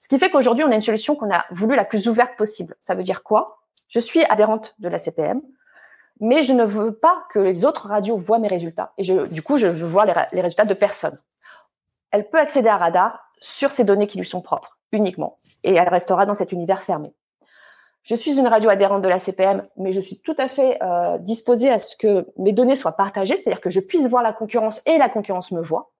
[0.00, 2.76] Ce qui fait qu'aujourd'hui on a une solution qu'on a voulu la plus ouverte possible.
[2.80, 3.60] Ça veut dire quoi?
[3.88, 5.40] Je suis adhérente de la CPM
[6.20, 8.92] mais je ne veux pas que les autres radios voient mes résultats.
[8.98, 11.18] Et du coup, je veux voir les, résultats de personne.
[12.10, 15.36] Elle peut accéder à Radar sur ces données qui lui sont propres, uniquement.
[15.62, 17.12] Et elle restera dans cet univers fermé.
[18.08, 21.18] Je suis une radio adhérente de la CPM, mais je suis tout à fait euh,
[21.18, 24.80] disposée à ce que mes données soient partagées, c'est-à-dire que je puisse voir la concurrence
[24.86, 25.90] et la concurrence me voit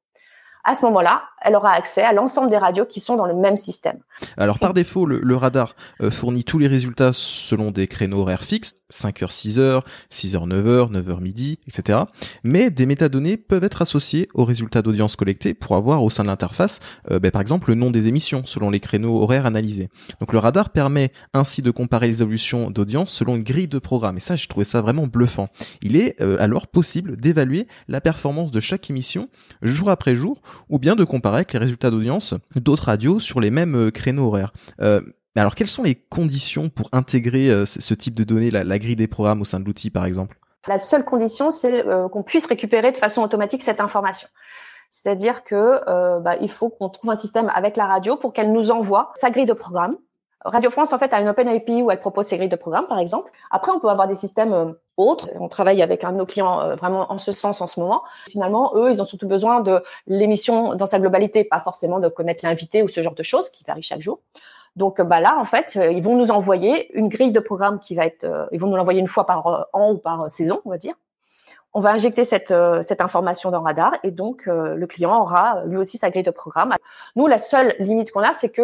[0.65, 3.57] à ce moment-là, elle aura accès à l'ensemble des radios qui sont dans le même
[3.57, 3.99] système.
[4.37, 8.75] Alors par défaut, le, radar euh, fournit tous les résultats selon des créneaux horaires fixes,
[8.93, 12.01] 5h, 6h, 6h, 9h, 9h midi, etc.
[12.43, 16.29] Mais des métadonnées peuvent être associées aux résultats d'audience collectés pour avoir au sein de
[16.29, 19.89] l'interface, euh, ben, par exemple, le nom des émissions selon les créneaux horaires analysés.
[20.21, 24.17] Donc le radar permet ainsi de comparer les évolutions d'audience selon une grille de programme.
[24.17, 25.49] Et ça, j'ai trouvé ça vraiment bluffant.
[25.83, 29.29] Il est euh, alors possible d'évaluer la performance de chaque émission
[29.63, 33.51] jour après jour ou bien de comparer avec les résultats d'audience d'autres radios sur les
[33.51, 34.53] mêmes euh, créneaux horaires.
[34.81, 35.01] Euh,
[35.37, 39.07] alors, quelles sont les conditions pour intégrer euh, ce type de données, la, grille des
[39.07, 40.39] programmes au sein de l'outil, par exemple?
[40.67, 44.29] La seule condition, c'est qu'on puisse récupérer de façon automatique cette information.
[44.91, 45.81] C'est-à-dire que
[46.21, 49.31] bah, il faut qu'on trouve un système avec la radio pour qu'elle nous envoie sa
[49.31, 49.97] grille de programme
[50.45, 52.87] Radio France, en fait, a une Open API où elle propose ses grilles de programme,
[52.87, 53.33] par exemple.
[53.51, 55.29] Après, on peut avoir des systèmes euh, autres.
[55.41, 58.03] On travaille avec un de nos clients euh, vraiment en ce sens en ce moment.
[58.29, 62.45] Finalement, eux, ils ont surtout besoin de l'émission dans sa globalité, pas forcément de connaître
[62.45, 64.21] l'invité ou ce genre de choses qui varie chaque jour.
[64.77, 67.97] Donc, bah là, en fait, euh, ils vont nous envoyer une grille de programme qui
[67.97, 70.79] va être, ils vont nous l'envoyer une fois par an ou par saison, on va
[70.79, 70.95] dire.
[71.75, 75.99] On va injecter cette, cette information dans Radar et donc le client aura lui aussi
[75.99, 76.75] sa grille de programme.
[77.15, 78.63] Nous, la seule limite qu'on a, c'est que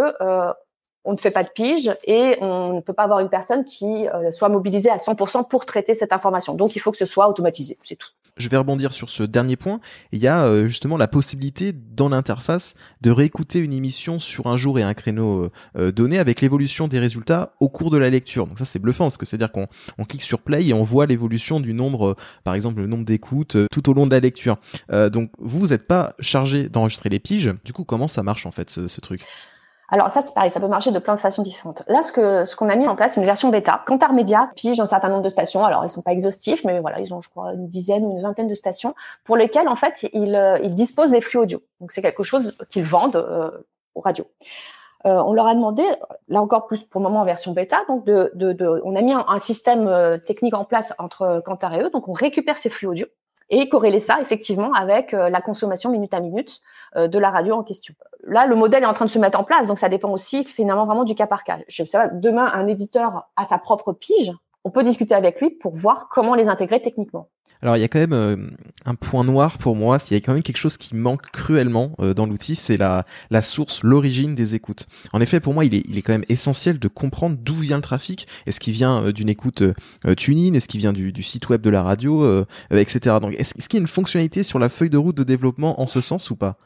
[1.04, 4.08] on ne fait pas de pige et on ne peut pas avoir une personne qui
[4.08, 6.54] euh, soit mobilisée à 100% pour traiter cette information.
[6.54, 8.08] Donc il faut que ce soit automatisé, c'est tout.
[8.36, 9.80] Je vais rebondir sur ce dernier point.
[10.10, 14.56] Il y a euh, justement la possibilité dans l'interface de réécouter une émission sur un
[14.56, 18.46] jour et un créneau euh, donné avec l'évolution des résultats au cours de la lecture.
[18.46, 21.06] Donc ça c'est bluffant parce que c'est-à-dire qu'on on clique sur play et on voit
[21.06, 24.56] l'évolution du nombre, par exemple le nombre d'écoutes tout au long de la lecture.
[25.12, 27.52] donc vous n'êtes pas chargé d'enregistrer les piges.
[27.64, 29.24] Du coup comment ça marche en fait ce truc?
[29.88, 31.82] Alors ça, c'est pareil, ça peut marcher de plein de façons différentes.
[31.88, 33.82] Là, ce que ce qu'on a mis en place, c'est une version bêta.
[33.86, 35.64] Kantar Media pige un certain nombre de stations.
[35.64, 38.22] Alors, ils sont pas exhaustifs, mais voilà, ils ont, je crois, une dizaine ou une
[38.22, 38.94] vingtaine de stations
[39.24, 41.62] pour lesquelles, en fait, ils, euh, ils disposent des flux audio.
[41.80, 43.50] Donc, c'est quelque chose qu'ils vendent euh,
[43.94, 44.26] aux radios.
[45.06, 45.84] Euh, on leur a demandé,
[46.28, 49.12] là encore plus pour le moment en version bêta, donc de, de, on a mis
[49.12, 51.90] un, système technique en place entre Kantar et eux.
[51.90, 53.06] Donc, on récupère ces flux audio
[53.60, 56.60] et corréler ça effectivement avec la consommation minute à minute
[56.96, 57.94] de la radio en question
[58.26, 60.44] là, le modèle est en train de se mettre en place, donc ça dépend aussi
[60.44, 61.58] finalement vraiment du cas par cas.
[61.68, 64.32] Je sais pas, demain, un éditeur a sa propre pige.
[64.64, 67.28] on peut discuter avec lui pour voir comment les intégrer techniquement.
[67.64, 68.36] Alors il y a quand même euh,
[68.84, 71.96] un point noir pour moi, il y a quand même quelque chose qui manque cruellement
[71.98, 74.86] euh, dans l'outil, c'est la, la source, l'origine des écoutes.
[75.14, 77.76] En effet, pour moi, il est, il est quand même essentiel de comprendre d'où vient
[77.76, 78.28] le trafic.
[78.44, 79.62] Est-ce qu'il vient euh, d'une écoute
[80.18, 83.16] TuneIn Est-ce qu'il vient du, du, site web de la radio Etc.
[83.22, 85.86] Donc est-ce qu'il y a une fonctionnalité sur la feuille de route de développement en
[85.86, 86.58] ce sens ou pas?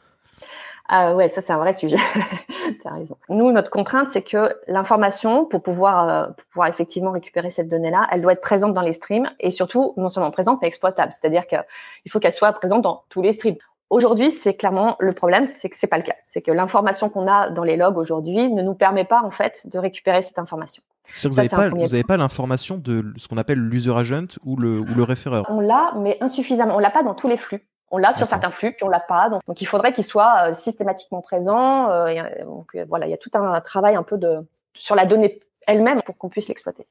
[0.91, 1.97] Ah ouais, ça c'est un vrai sujet.
[2.81, 3.15] tu as raison.
[3.29, 8.07] Nous, notre contrainte, c'est que l'information, pour pouvoir, euh, pour pouvoir effectivement récupérer cette donnée-là,
[8.11, 11.13] elle doit être présente dans les streams et surtout non seulement présente mais exploitable.
[11.13, 13.57] C'est-à-dire qu'il faut qu'elle soit présente dans tous les streams.
[13.91, 16.15] Aujourd'hui, c'est clairement le problème, c'est que c'est pas le cas.
[16.23, 19.61] C'est que l'information qu'on a dans les logs aujourd'hui ne nous permet pas en fait
[19.65, 20.81] de récupérer cette information.
[21.23, 25.03] vous n'avez pas, pas l'information de ce qu'on appelle l'user agent ou le, ou le
[25.03, 25.45] référeur.
[25.49, 26.75] On l'a, mais insuffisamment.
[26.75, 27.63] On l'a pas dans tous les flux.
[27.91, 29.29] On l'a sur certains flux, puis on l'a pas.
[29.29, 31.89] Donc, donc il faudrait qu'il soit euh, systématiquement présent.
[31.89, 35.05] Euh, donc euh, voilà, il y a tout un travail un peu de sur la
[35.05, 36.85] donnée elle-même pour qu'on puisse l'exploiter.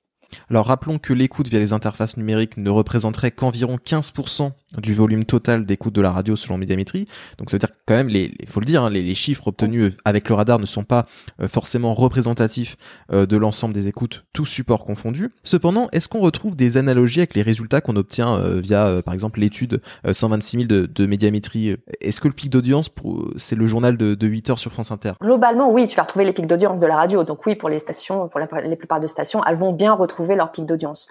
[0.50, 5.64] Alors rappelons que l'écoute via les interfaces numériques ne représenterait qu'environ 15% du volume total
[5.64, 7.08] d'écoute de la radio selon Médiamétrie.
[7.38, 10.28] Donc ça veut dire quand même, il faut le dire, hein, les, chiffres obtenus avec
[10.28, 11.06] le radar ne sont pas
[11.40, 12.76] euh, forcément représentatifs
[13.12, 15.30] euh, de l'ensemble des écoutes, tous supports confondus.
[15.42, 19.40] Cependant, est-ce qu'on retrouve des analogies avec les résultats qu'on obtient euh, via, par exemple,
[19.40, 21.76] l'étude 126 000 de, de Médiamétrie?
[22.00, 22.90] Est-ce que le pic d'audience,
[23.36, 25.12] c'est le journal de, de 8 heures sur France Inter?
[25.20, 27.24] Globalement, oui, tu vas retrouver les pics d'audience de la radio.
[27.24, 30.17] Donc oui, pour les stations, pour la, les plupart des stations, elles vont bien retrouver
[30.26, 31.08] leur pic d'audience.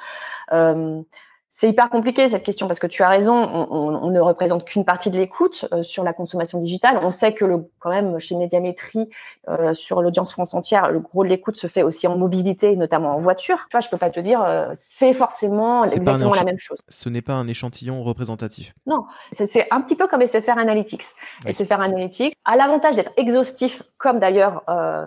[0.54, 1.02] Euh,
[1.50, 5.10] c'est hyper compliqué cette question parce que tu as raison, on, ne représente qu'une partie
[5.10, 7.00] de l'écoute euh, sur la consommation digitale.
[7.02, 9.10] On sait que le, quand même chez Médiamétrie,
[9.48, 13.14] euh, sur l'audience France entière, le gros de l'écoute se fait aussi en mobilité, notamment
[13.14, 13.66] en voiture.
[13.70, 16.78] Tu vois, je peux pas te dire c'est forcément exactement la même chose.
[16.90, 18.74] Ce n'est pas un échantillon représentatif.
[18.86, 21.06] Non, c'est un petit peu comme SFR Analytics.
[21.46, 21.54] Oui.
[21.54, 24.64] SFR Analytics a l'avantage d'être exhaustif, comme d'ailleurs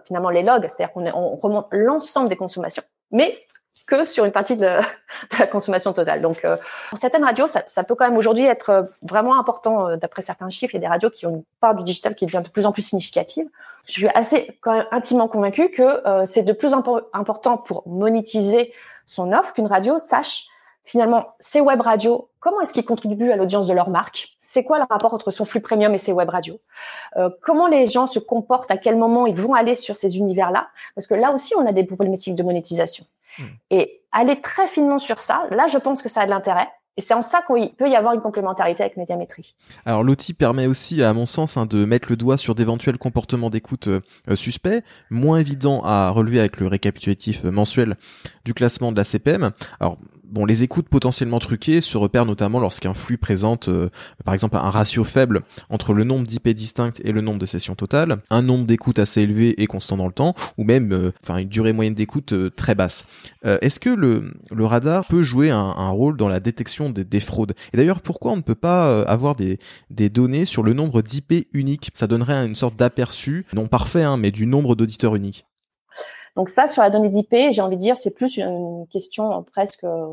[0.07, 2.83] finalement les logs, c'est-à-dire qu'on on remonte l'ensemble des consommations,
[3.13, 3.39] mais
[3.91, 4.79] que sur une partie de,
[5.39, 6.23] la consommation totale.
[6.23, 6.57] Donc, euh,
[6.89, 10.49] pour certaines radios, ça, peut quand même aujourd'hui être euh, vraiment important, euh, d'après certains
[10.49, 10.75] chiffres.
[10.75, 12.67] Il y a des radios qui ont une part du digital qui devient de plus
[12.67, 13.47] en plus significative.
[13.87, 17.83] Je suis assez quand même intimement convaincue que c'est de plus en plus important pour
[17.89, 18.73] monétiser
[19.07, 20.45] son offre qu'une radio sache
[20.85, 24.29] finalement ces web radios, comment est-ce qu'ils contribuent à l'audience de leur marque?
[24.39, 26.61] C'est quoi le rapport entre son flux premium et ses web radios?
[27.43, 28.71] Comment les gens se comportent?
[28.71, 30.69] À quel moment ils vont aller sur ces univers-là?
[30.95, 33.07] Parce que là aussi, on a des problématiques de monétisation.
[33.39, 33.45] Hmm.
[33.71, 36.69] Et aller très finement sur ça, là, je pense que ça a de l'intérêt.
[36.97, 39.55] Et c'est en ça qu'il peut y avoir une complémentarité avec Médiamétrie.
[39.87, 43.49] Alors l'outil permet aussi, à mon sens, hein, de mettre le doigt sur d'éventuels comportements
[43.49, 44.01] d'écoute euh,
[44.37, 47.97] suspects, moins évidents à relever avec le récapitulatif mensuel
[48.45, 49.53] du classement de la CPM.
[49.79, 49.99] Alors
[50.31, 53.91] bon, les écoutes potentiellement truquées se repèrent notamment lorsqu'un flux présente, euh,
[54.25, 57.75] par exemple, un ratio faible entre le nombre d'IP distincts et le nombre de sessions
[57.75, 61.49] totales, un nombre d'écoutes assez élevé et constant dans le temps, ou même, euh, une
[61.49, 63.05] durée moyenne d'écoute euh, très basse.
[63.43, 64.33] Est-ce que le,
[64.65, 67.55] radar peut jouer un, rôle dans la détection des, des fraudes?
[67.73, 71.49] Et d'ailleurs, pourquoi on ne peut pas avoir des, des données sur le nombre d'IP
[71.55, 71.91] uniques?
[71.95, 75.47] Ça donnerait une sorte d'aperçu, non parfait, hein, mais du nombre d'auditeurs uniques.
[76.41, 79.85] Donc ça, sur la donnée d'IP, j'ai envie de dire, c'est plus une question presque
[79.85, 80.07] euh,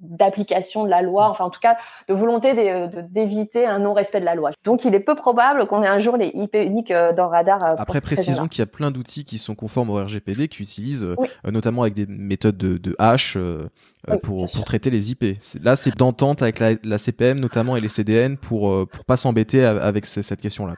[0.00, 1.76] d'application de la loi, enfin en tout cas
[2.08, 2.54] de volonté
[3.10, 4.52] d'éviter un non-respect de la loi.
[4.64, 7.64] Donc il est peu probable qu'on ait un jour les IP uniques euh, dans Radar.
[7.64, 11.04] Euh, Après, précisons qu'il y a plein d'outils qui sont conformes au RGPD, qui utilisent
[11.44, 13.36] notamment avec des méthodes de, de hash.
[14.22, 15.24] pour, pour traiter les IP.
[15.64, 19.64] Là, c'est d'entente avec la, la, CPM notamment et les CDN pour pour pas s'embêter
[19.64, 20.74] avec cette question-là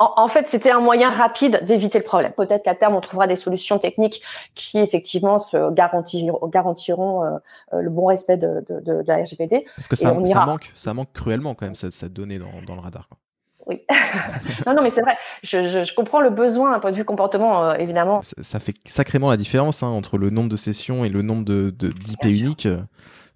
[0.00, 2.32] en, fait, c'était un moyen rapide d'éviter le problème.
[2.32, 4.22] Peut-être qu'à terme, on trouvera des solutions techniques
[4.54, 7.36] qui, effectivement, se garantiront, garantiront euh,
[7.74, 9.66] euh, le bon respect de, de, de, la RGPD.
[9.76, 12.76] Parce que ça, ça, manque, ça manque cruellement quand même cette, cette donnée dans, dans
[12.76, 13.08] le radar.
[13.08, 13.18] Quoi.
[13.66, 13.82] Oui.
[14.66, 15.18] non, non, mais c'est vrai.
[15.42, 18.22] Je, je, je, comprends le besoin d'un point de vue comportement, euh, évidemment.
[18.22, 21.44] Ça, ça, fait sacrément la différence hein, entre le nombre de sessions et le nombre
[21.44, 22.68] de d'IP uniques.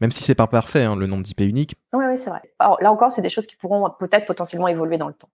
[0.01, 1.77] Même si c'est pas parfait, hein, le nombre d'IP uniques.
[1.93, 2.41] Oui, oui, c'est vrai.
[2.59, 5.29] Alors, là encore, c'est des choses qui pourront peut-être potentiellement évoluer dans le temps.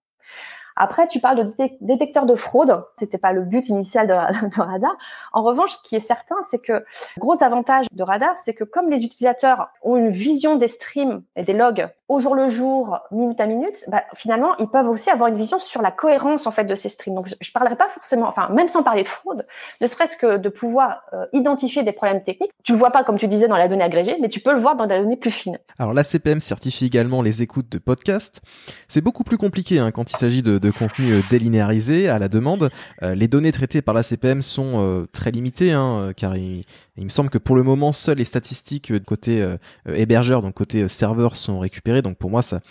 [0.81, 2.83] Après, tu parles de détecteur de fraude.
[2.97, 4.97] C'était pas le but initial de, Radar.
[5.31, 6.83] En revanche, ce qui est certain, c'est que
[7.19, 11.43] gros avantage de Radar, c'est que comme les utilisateurs ont une vision des streams et
[11.43, 15.29] des logs au jour le jour, minute à minute, bah, finalement, ils peuvent aussi avoir
[15.29, 17.15] une vision sur la cohérence en fait de ces streams.
[17.15, 19.45] Donc, je parlerai pas forcément, enfin, même sans parler de fraude,
[19.79, 22.51] ne serait-ce que de pouvoir euh, identifier des problèmes techniques.
[22.63, 24.59] Tu le vois pas comme tu disais dans la donnée agrégée, mais tu peux le
[24.59, 25.57] voir dans la donnée plus fine.
[25.79, 28.41] Alors, la CPM certifie également les écoutes de podcasts.
[28.89, 32.69] C'est beaucoup plus compliqué hein, quand il s'agit de contenu euh, délinéarisé à la demande.
[33.03, 36.65] Euh, les données traitées par la CPM sont très limitées, hein, car il,
[36.97, 39.45] me semble que pour le moment, seules les statistiques côté
[39.87, 42.61] hébergeur, donc côté serveur, sont récupérées donc pour moi, ça,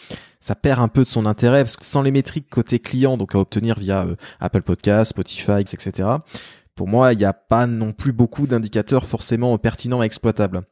[0.54, 3.38] perd un peu de son intérêt parce que sans les métriques côté client, donc à
[3.38, 6.08] obtenir via euh, Apple Podcast, Spotify, etc.
[6.74, 10.62] Pour moi, il n'y a pas non plus beaucoup d'indicateurs forcément pertinents et exploitables.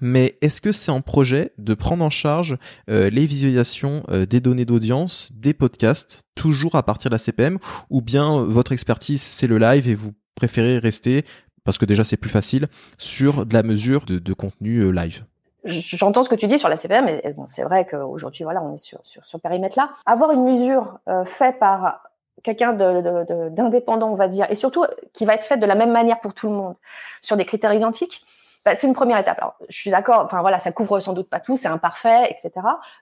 [0.00, 2.56] Mais est-ce que c'est en projet de prendre en charge
[2.90, 7.58] euh, les visualisations euh, des données d'audience, des podcasts, toujours à partir de la CPM,
[7.90, 11.24] ou bien votre expertise c'est le live et vous préférez rester,
[11.64, 15.24] parce que déjà c'est plus facile, sur de la mesure de, contenu live?
[15.64, 18.74] J'entends ce que tu dis sur la CPM, mais bon, c'est vrai qu'aujourd'hui, voilà, on
[18.74, 19.90] est sur, sur ce périmètre-là.
[20.06, 22.00] Avoir une mesure faite par
[22.42, 26.20] quelqu'un d'indépendant, on va dire, et surtout qui va être fait de la même manière
[26.20, 26.74] pour tout le monde,
[27.22, 28.24] sur des critères identiques,
[28.64, 29.38] bah, c'est une première étape.
[29.38, 30.22] Alors, je suis d'accord.
[30.24, 32.50] Enfin voilà, ça couvre sans doute pas tout, c'est imparfait, etc.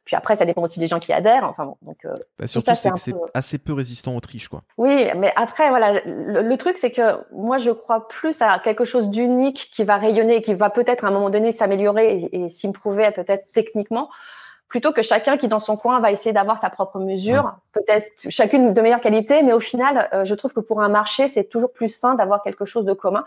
[0.05, 1.45] Puis après, ça dépend aussi des gens qui adhèrent.
[1.45, 4.63] Enfin bon, donc euh, bah, surtout c'est c'est assez peu résistant aux triches, quoi.
[4.79, 9.11] Oui, mais après voilà, le, truc c'est que moi je crois plus à quelque chose
[9.11, 13.11] d'unique qui va rayonner, qui va peut-être à un moment donné s'améliorer et, et s'improuver
[13.11, 14.09] peut-être techniquement
[14.69, 18.73] plutôt que chacun qui dans son coin va essayer d'avoir sa propre mesure, peut-être chacune
[18.73, 21.73] de meilleure qualité, mais au final, euh, je trouve que pour un marché, c'est toujours
[21.73, 23.25] plus sain d'avoir quelque chose de commun.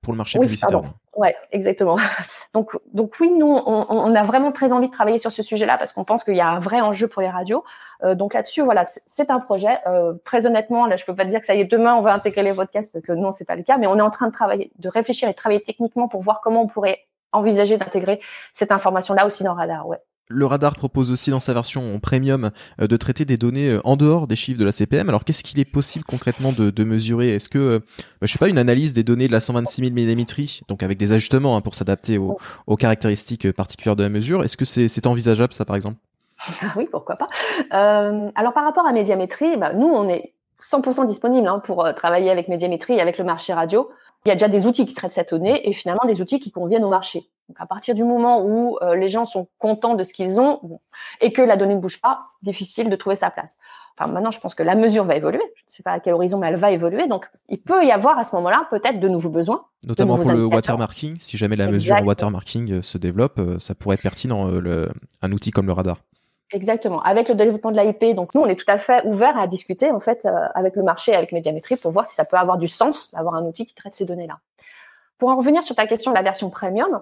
[0.00, 0.82] Pour le marché oui, publicitaire.
[1.14, 1.96] Ouais, exactement.
[2.54, 5.78] Donc, donc oui, nous, on, on, a vraiment très envie de travailler sur ce sujet-là
[5.78, 7.64] parce qu'on pense qu'il y a un vrai enjeu pour les radios.
[8.04, 9.78] Euh, donc là-dessus, voilà, c'est un projet.
[9.86, 12.02] Euh, très honnêtement, là, je peux pas te dire que ça y est, demain, on
[12.02, 14.10] va intégrer les podcasts, parce que non, c'est pas le cas, mais on est en
[14.10, 17.78] train de travailler, de réfléchir et de travailler techniquement pour voir comment on pourrait envisager
[17.78, 18.20] d'intégrer
[18.52, 19.86] cette information-là aussi dans Radar.
[19.86, 19.98] Ouais.
[20.34, 23.96] Le radar propose aussi dans sa version premium euh, de traiter des données euh, en
[23.96, 25.08] dehors des chiffres de la CPM.
[25.08, 27.34] Alors qu'est-ce qu'il est possible concrètement de, mesurer?
[27.34, 27.78] Est-ce que, euh,
[28.20, 30.24] bah, je sais pas, une analyse des données de la 126 000 mm,
[30.68, 34.64] donc avec des ajustements hein, pour s'adapter aux, caractéristiques particulières de la mesure, est-ce que
[34.64, 35.98] c'est envisageable ça par exemple?
[36.76, 37.28] Oui, pourquoi pas.
[37.70, 42.48] alors par rapport à médiamétrie, bah, nous on est 100% disponible hein, pour travailler avec
[42.48, 43.90] médiamétrie et avec le marché radio.
[44.24, 46.50] Il y a déjà des outils qui traitent cette donnée et finalement des outils qui
[46.50, 47.28] conviennent au marché.
[47.52, 50.80] Donc à partir du moment où euh, les gens sont contents de ce qu'ils ont
[51.20, 53.58] et que la donnée ne bouge pas, difficile de trouver sa place.
[53.94, 55.42] Enfin maintenant, je pense que la mesure va évoluer.
[55.56, 57.08] Je ne sais pas à quel horizon, mais elle va évoluer.
[57.08, 59.66] Donc il peut y avoir à ce moment-là peut-être de nouveaux besoins.
[59.86, 61.18] Notamment pour le watermarking.
[61.20, 64.88] Si jamais la mesure en watermarking euh, se développe, euh, ça pourrait être pertinent le,
[65.20, 65.98] un outil comme le radar.
[66.52, 67.02] Exactement.
[67.02, 69.90] Avec le développement de l'AIP, donc nous, on est tout à fait ouvert à discuter
[69.90, 73.10] en fait avec le marché, avec Médiamétrie, pour voir si ça peut avoir du sens
[73.12, 74.38] d'avoir un outil qui traite ces données-là.
[75.18, 77.00] Pour en revenir sur ta question de la version premium,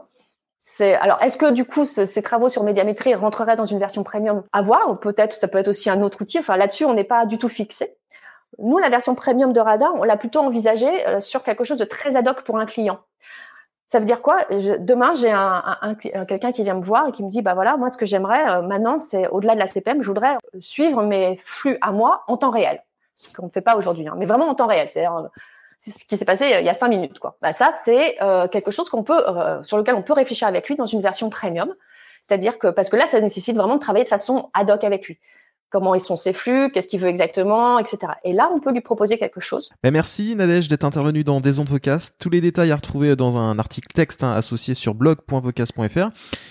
[0.63, 4.43] c'est alors est-ce que du coup ces travaux sur médiamétrie rentreraient dans une version premium
[4.53, 6.39] à voir peut-être ça peut être aussi un autre outil?
[6.39, 7.97] Enfin là-dessus on n'est pas du tout fixé.
[8.59, 11.87] Nous la version premium de Radar on l'a plutôt envisagé euh, sur quelque chose de
[11.87, 12.99] très ad hoc pour un client.
[13.87, 14.45] Ça veut dire quoi?
[14.51, 15.95] Demain j'ai un,
[16.29, 18.47] quelqu'un qui vient me voir et qui me dit bah voilà moi ce que j'aimerais
[18.51, 22.37] euh, maintenant c'est au-delà de la CPM je voudrais suivre mes flux à moi en
[22.37, 22.85] temps réel
[23.17, 25.07] ce qu'on ne fait pas aujourd'hui hein, mais vraiment en temps réel c'est
[25.81, 27.19] c'est ce qui s'est passé euh, il y a cinq minutes.
[27.19, 27.37] Quoi.
[27.41, 30.69] Bah, ça, c'est euh, quelque chose qu'on peut, euh, sur lequel on peut réfléchir avec
[30.69, 31.75] lui dans une version premium.
[32.21, 35.07] C'est-à-dire que parce que là, ça nécessite vraiment de travailler de façon ad hoc avec
[35.07, 35.19] lui
[35.71, 38.13] comment ils sont ses flux, qu'est-ce qu'il veut exactement, etc.
[38.25, 39.71] Et là, on peut lui proposer quelque chose.
[39.83, 42.11] Ben merci Nadège d'être intervenu dans Des ondes Vocas.
[42.19, 46.11] Tous les détails à retrouver dans un article texte hein, associé sur blog.vocas.fr.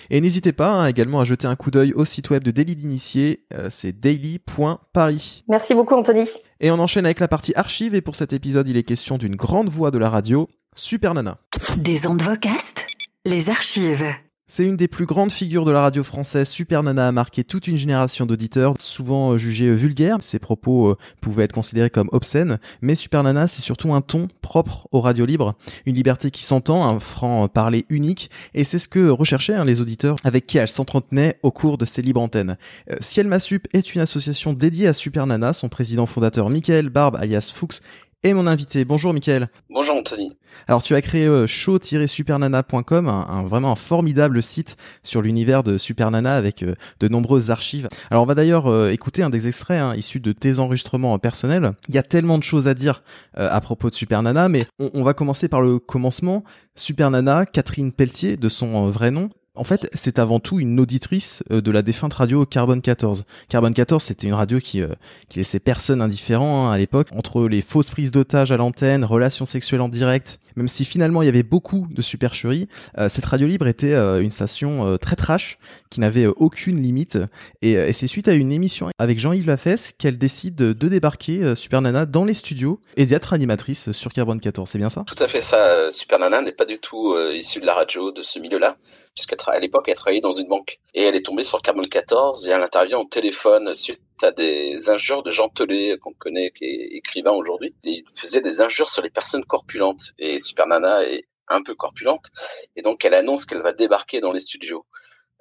[0.09, 2.75] Et n'hésitez pas hein, également à jeter un coup d'œil au site web de Daily
[2.75, 5.43] d'initié, euh, c'est daily.paris.
[5.47, 6.25] Merci beaucoup Anthony.
[6.59, 9.35] Et on enchaîne avec la partie archive et pour cet épisode, il est question d'une
[9.35, 11.37] grande voix de la radio, Super Nana.
[11.77, 12.87] Des ondes Vocast,
[13.25, 14.05] les archives.
[14.51, 16.49] C'est une des plus grandes figures de la radio française.
[16.49, 20.17] Super Nana a marqué toute une génération d'auditeurs, souvent euh, jugés euh, vulgaires.
[20.21, 22.57] Ses propos euh, pouvaient être considérés comme obscènes.
[22.81, 25.53] Mais Super Nana, c'est surtout un ton propre aux radios libres.
[25.85, 28.31] Une liberté qui s'entend, un franc parler unique.
[28.55, 31.85] Et c'est ce que recherchaient hein, les auditeurs avec qui elle s'entretenait au cours de
[31.85, 32.57] ces libres antennes.
[33.01, 35.53] Ciel Masup est une association dédiée à Super Nana.
[35.53, 37.81] Son président fondateur, Michael Barbe, alias Fuchs,
[38.23, 38.83] et mon invité.
[38.85, 39.49] Bonjour Mickaël.
[39.69, 40.35] Bonjour Anthony.
[40.67, 46.35] Alors tu as créé euh, show-supernana.com, un, vraiment un formidable site sur l'univers de Supernana
[46.35, 47.87] avec euh, de nombreuses archives.
[48.11, 51.71] Alors on va d'ailleurs euh, écouter un des extraits hein, issus de tes enregistrements personnels.
[51.87, 53.03] Il y a tellement de choses à dire
[53.35, 56.43] à propos de Supernana, mais on, on, va commencer par le commencement.
[56.75, 59.29] Supernana, Catherine Pelletier, de son vrai nom,
[59.59, 63.25] en fait, c'est avant tout une auditrice euh, de la défunte radio Carbone 14.
[63.49, 64.87] Carbone 14, c'était une radio qui, euh,
[65.27, 67.09] qui laissait personne indifférent hein, à l'époque.
[67.13, 71.25] Entre les fausses prises d'otages à l'antenne, relations sexuelles en direct, même si finalement il
[71.25, 75.57] y avait beaucoup de supercheries, euh, cette radio libre était une station très trash,
[75.89, 77.17] qui n'avait aucune limite.
[77.61, 82.05] Et, c'est suite à une émission avec Jean-Yves Lafesse qu'elle décide de débarquer Super Nana
[82.05, 84.69] dans les studios et d'être animatrice sur Carbone 14.
[84.69, 85.03] C'est bien ça?
[85.05, 85.91] Tout à fait ça.
[85.91, 88.77] Super Nana n'est pas du tout issue de la radio, de ce milieu-là
[89.15, 90.79] puisqu'à l'époque, elle travaillait dans une banque.
[90.93, 94.89] Et elle est tombée sur Carbone 14 et elle intervient au téléphone suite à des
[94.89, 97.75] injures de Jean Telet, qu'on connaît, qui est écrivain aujourd'hui.
[97.83, 100.13] Il faisait des injures sur les personnes corpulentes.
[100.17, 102.27] Et Super Nana est un peu corpulente.
[102.75, 104.85] Et donc, elle annonce qu'elle va débarquer dans les studios.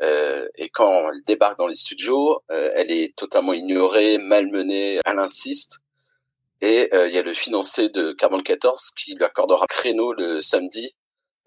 [0.00, 5.18] Euh, et quand elle débarque dans les studios, euh, elle est totalement ignorée, malmenée, elle
[5.18, 5.78] insiste.
[6.60, 10.40] Et euh, il y a le financier de Carbone 14 qui lui accordera créneau le
[10.40, 10.94] samedi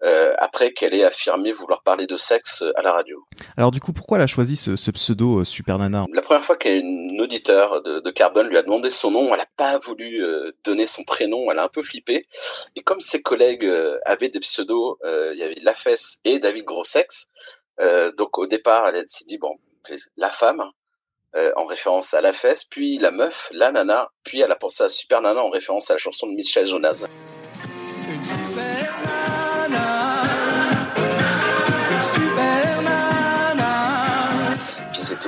[0.04, 3.24] euh, après qu'elle ait affirmé vouloir parler de sexe à la radio.
[3.56, 6.44] Alors du coup, pourquoi elle a choisi ce, ce pseudo euh, Super Nana La première
[6.44, 10.22] fois qu'une auditeur de, de Carbone lui a demandé son nom, elle n'a pas voulu
[10.22, 12.26] euh, donner son prénom, elle a un peu flippé.
[12.76, 16.38] Et comme ses collègues euh, avaient des pseudos, euh, il y avait La Fesse et
[16.38, 17.28] David Grossex,
[17.80, 19.56] euh, donc au départ, elle s'est dit, bon,
[20.16, 20.62] la femme,
[21.34, 24.84] euh, en référence à La Fesse, puis la meuf, la nana, puis elle a pensé
[24.84, 27.06] à Super Nana en référence à la chanson de Michel Jonas.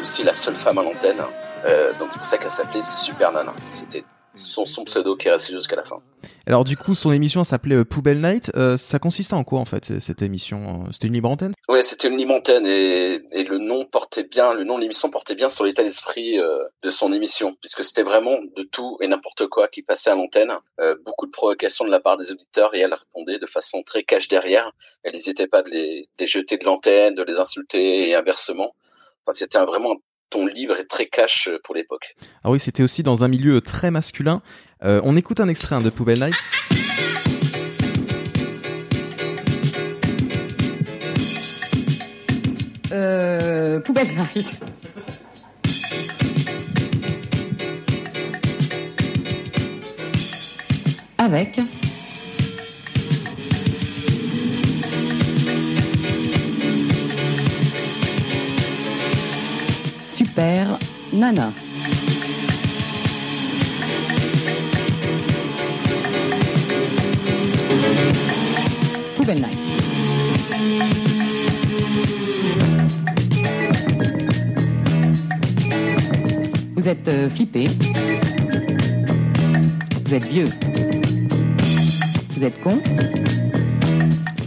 [0.05, 1.23] Aussi la seule femme à l'antenne,
[1.65, 3.55] euh, donc c'est pour ça qu'elle s'appelait Super Nana.
[3.71, 5.99] C'était son, son pseudo qui est resté jusqu'à la fin.
[6.47, 8.51] Alors du coup, son émission s'appelait euh, Poubelle Night.
[8.55, 11.53] Euh, ça consistait en quoi en fait cette émission Euh, C'était une libre antenne?
[11.69, 15.09] Ouais, c'était une libre antenne et, et le nom portait bien, le nom de l'émission
[15.09, 19.07] portait bien sur l'état d'esprit euh, de son émission, puisque c'était vraiment de tout et
[19.07, 20.53] n'importe quoi qui passait à l'antenne.
[20.81, 24.03] Euh, beaucoup de provocations de la part des auditeurs et elle répondait de façon très
[24.03, 24.73] cache derrière.
[25.05, 28.75] Elle n'hésitait pas de les, de les jeter de l'antenne, de les insulter et inversement.
[29.27, 29.97] Enfin, c'était un- vraiment un
[30.31, 32.15] ton libre et très cash euh, pour l'époque.
[32.43, 34.41] Ah oui, c'était aussi dans un milieu très masculin.
[34.83, 36.35] Euh, on écoute un extrait hein, de Poubelle Night.
[42.93, 44.53] Euh, poubelle night.
[51.19, 51.61] Avec
[60.35, 60.81] Super
[61.13, 61.53] Nana.
[69.15, 69.59] Poubelle night.
[76.75, 77.69] Vous êtes euh, flippé.
[80.05, 80.49] Vous êtes vieux.
[82.31, 82.81] Vous êtes con.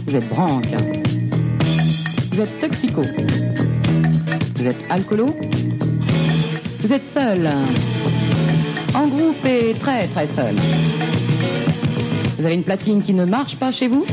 [0.06, 0.66] Vous êtes branque.
[2.30, 3.04] Vous êtes toxico.
[4.58, 5.36] Vous êtes alcoolo.
[6.80, 7.48] Vous êtes seul.
[8.92, 10.56] En groupe et très très seul.
[12.36, 14.04] Vous avez une platine qui ne marche pas chez vous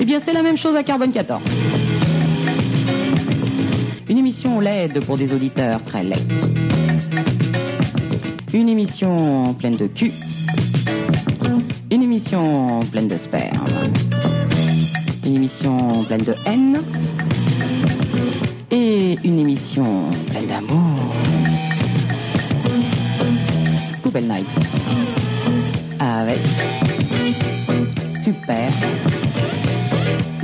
[0.00, 1.40] Eh bien, c'est la même chose à Carbone 14.
[4.08, 6.26] Une émission laide pour des auditeurs très laids.
[8.52, 10.10] Une émission pleine de cul.
[11.92, 13.64] Une émission pleine de sperme.
[15.24, 16.80] Une émission pleine de haine.
[19.50, 21.12] Émission pleine d'amour.
[24.00, 24.46] Poubelle Night.
[25.98, 26.38] Avec
[28.16, 28.70] Super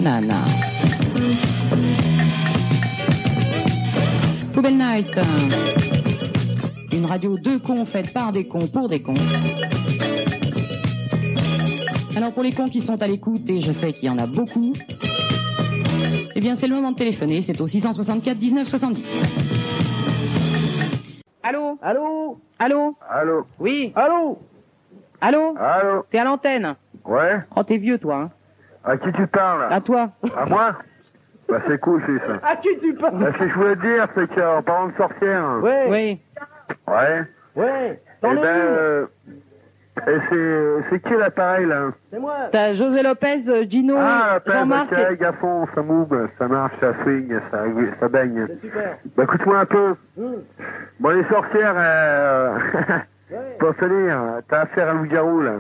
[0.03, 0.45] Nana.
[4.53, 5.21] Poubelle Night.
[6.91, 9.15] Une radio de cons faite par des cons pour des cons.
[12.17, 14.27] Alors pour les cons qui sont à l'écoute, et je sais qu'il y en a
[14.27, 14.73] beaucoup,
[16.37, 19.21] eh bien c'est le moment de téléphoner, c'est au 664 19 70.
[21.43, 24.39] Allô Allô Allô Allô Oui Allô
[25.21, 26.75] Allô Allô T'es à l'antenne.
[27.07, 27.41] Ouais.
[27.57, 28.31] Oh t'es vieux toi, hein.
[28.85, 30.11] À qui tu parles À toi.
[30.37, 30.77] À moi
[31.49, 32.39] Bah c'est cool, c'est ça.
[32.47, 35.61] À qui tu parles Bah, ce que je voulais dire, c'est qu'en parlant de sorcière...
[35.63, 35.87] Ouais.
[35.89, 36.21] Oui
[36.87, 37.23] Ouais.
[37.55, 38.37] Ouais Eh ben...
[38.45, 39.07] euh,
[40.91, 45.33] c'est qui l'appareil, là C'est moi T'as José Lopez, euh, Gino, Ah, Jean-Marc ok, à
[45.33, 47.65] fond, ça move, ça marche, ça swing, ça,
[48.01, 48.45] ça baigne.
[48.49, 49.95] C'est super Bah écoute-moi un peu.
[50.19, 50.43] Hum.
[51.01, 52.59] Bon, les sorcières, euh...
[53.59, 55.53] pour te dire, t'as affaire à un loup-garou, là.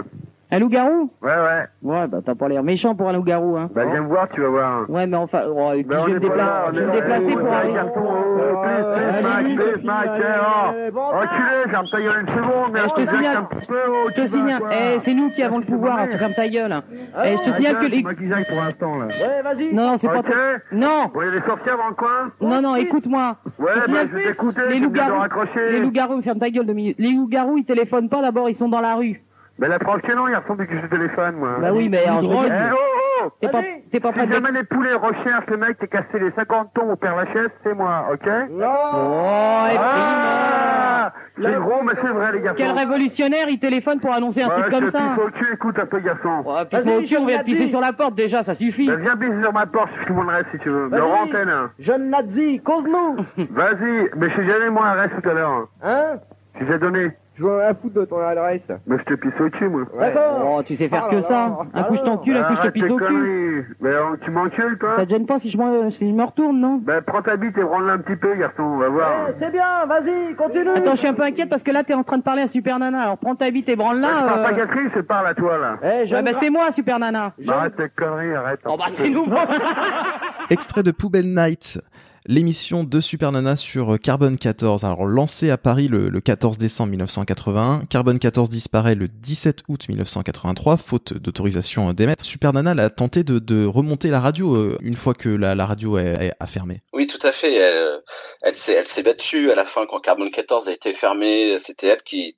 [0.48, 1.64] Un loup-garou Ouais, ouais.
[1.82, 4.40] Ouais, bah t'as pas l'air méchant pour un loup-garou, hein Bah viens me voir, tu
[4.40, 4.88] vas voir.
[4.88, 6.92] Ouais, mais enfin, oh, et puis Ben, je vais me, dépla- là, je vais me
[6.92, 7.74] déplacer pour aller...
[7.74, 10.98] oh, please, Mike, please, Mike, eh, oh.
[11.00, 14.62] Enculé, ferme ta gueule une seconde, mais Eh, je te signale, oh, je te signale,
[14.70, 16.80] eh, c'est nous qui avons le pouvoir, hein, tu fermes ta gueule.
[17.24, 18.02] Eh, je te signale que Ah, les...
[18.02, 19.06] moi qui pour l'instant, là.
[19.06, 19.74] Ouais, vas-y.
[19.74, 20.34] Non, non, c'est pas toi.
[20.70, 21.10] Non.
[21.12, 23.36] Y a des sorcières dans le coin Non, non, écoute-moi.
[23.58, 25.22] Ouais, Je bah, je vais t'écouter, les loups-garous,
[25.70, 26.96] les loups-garous, ferme ta gueule deux minutes.
[27.00, 29.22] Les loups-garous, ils téléphonent pas d'abord, ils sont dans la rue.
[29.58, 31.56] Mais la preuve que non, il ressemble que je téléphone, moi.
[31.60, 32.74] Bah oui, mais alors, je Eh, regarde.
[32.74, 34.32] oh, oh T'es pas, t'es pas prêt Si de...
[34.34, 37.48] jamais les poulets recherchent le mec qui a cassé les 50 tons au Père Lachaise,
[37.64, 42.56] c'est moi, ok Oh, et Ah C'est gros, mais c'est vrai, les garçons.
[42.62, 45.16] Quel révolutionnaire, il téléphone pour annoncer un Ouais, truc comme je te ça.
[45.26, 46.42] au cul, écoute un peu, garçon.
[46.44, 48.86] Ouais, au cul, on vient de pisser sur la porte déjà, ça suffit.
[48.88, 50.88] Bah, viens pisser sur ma porte, je file mon adresse si tu veux.
[50.88, 51.00] Vas-y.
[51.00, 51.48] Le antenne.
[51.48, 51.70] hein.
[51.78, 53.16] Jeune nazi, cause-nous.
[53.50, 55.68] Vas-y, mais je jamais mon adresse tout à l'heure.
[55.82, 56.16] Hein?
[56.58, 57.10] Tu t'es donné.
[57.38, 58.66] Je vois rien foutre de ton adresse.
[58.86, 59.82] Mais je te pisse au cul, moi.
[60.00, 60.54] D'accord.
[60.58, 61.34] Oh, tu sais faire Ah que là ça.
[61.34, 63.76] là, Un coup je t'encule, un coup je te pisse au cul.
[63.80, 66.24] Mais euh, tu m'encules, toi Ça te gêne pas si je, me- si je me
[66.24, 69.12] retourne, non Ben, prends ta bite et branle-la un petit peu, garçon, on va voir.
[69.28, 70.70] Eh, c'est bien, vas-y, continue.
[70.70, 72.46] Attends, je suis un peu inquiète parce que là t'es en train de parler à
[72.46, 73.00] Super Nana.
[73.02, 74.08] Alors prends ta bite et branle Je là.
[74.26, 75.76] parle pas Catherine, je parle à toi, là.
[75.82, 77.32] Eh, jeune bah c'est moi Super Nana.
[77.46, 78.60] Bah, arrête tes conneries, arrête.
[78.64, 79.36] Oh bah c'est nouveau.
[80.50, 81.80] Extrait de Poubelle Night,
[82.26, 84.84] l'émission de Super Nana sur Carbone 14.
[84.84, 89.88] Alors lancée à Paris le, le 14 décembre 1981, Carbone 14 disparaît le 17 août
[89.88, 92.24] 1983, faute d'autorisation d'émettre.
[92.24, 96.46] Super Nana a tenté de, remonter la radio euh, une fois que la, radio a
[96.46, 96.82] fermé.
[96.92, 97.54] Oui, tout à fait.
[97.54, 98.00] Elle, euh,
[98.42, 101.58] elle s'est battue à la fin quand Carbone 14 a été fermé.
[101.58, 102.36] C'était elle qui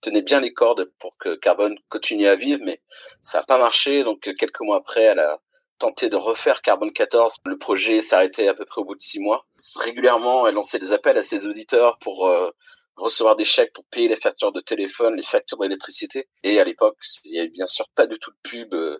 [0.00, 2.80] tenait bien les cordes pour que Carbone continue à vivre, mais
[3.22, 4.04] ça n'a pas marché.
[4.04, 5.40] Donc, quelques mois après, elle a
[5.78, 7.36] tenté de refaire Carbone 14.
[7.44, 9.46] Le projet s'arrêtait à peu près au bout de six mois.
[9.76, 12.50] Régulièrement, elle lançait des appels à ses auditeurs pour euh,
[12.96, 16.28] recevoir des chèques pour payer les factures de téléphone, les factures d'électricité.
[16.42, 18.98] Et à l'époque, il y avait bien sûr pas du tout de pub euh,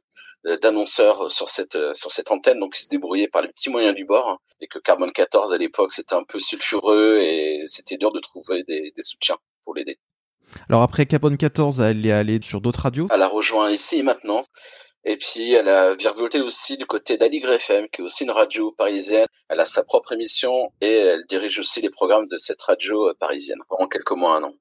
[0.62, 3.94] d'annonceurs sur cette euh, sur cette antenne, donc ils se débrouillaient par les petits moyens
[3.96, 4.28] du bord.
[4.28, 4.38] hein.
[4.60, 8.62] et que Carbone 14 à l'époque, c'était un peu sulfureux et c'était dur de trouver
[8.64, 9.98] des, des soutiens pour l'aider.
[10.68, 13.08] Alors après Carbone 14, elle est allée sur d'autres radios?
[13.12, 14.42] Elle a rejoint ici et maintenant.
[15.08, 18.74] Et puis, elle a virevolté aussi du côté d'Aligre FM, qui est aussi une radio
[18.76, 19.26] parisienne.
[19.48, 23.14] Elle a sa propre émission et elle dirige aussi les programmes de cette radio euh,
[23.18, 24.52] parisienne pendant quelques mois, un an.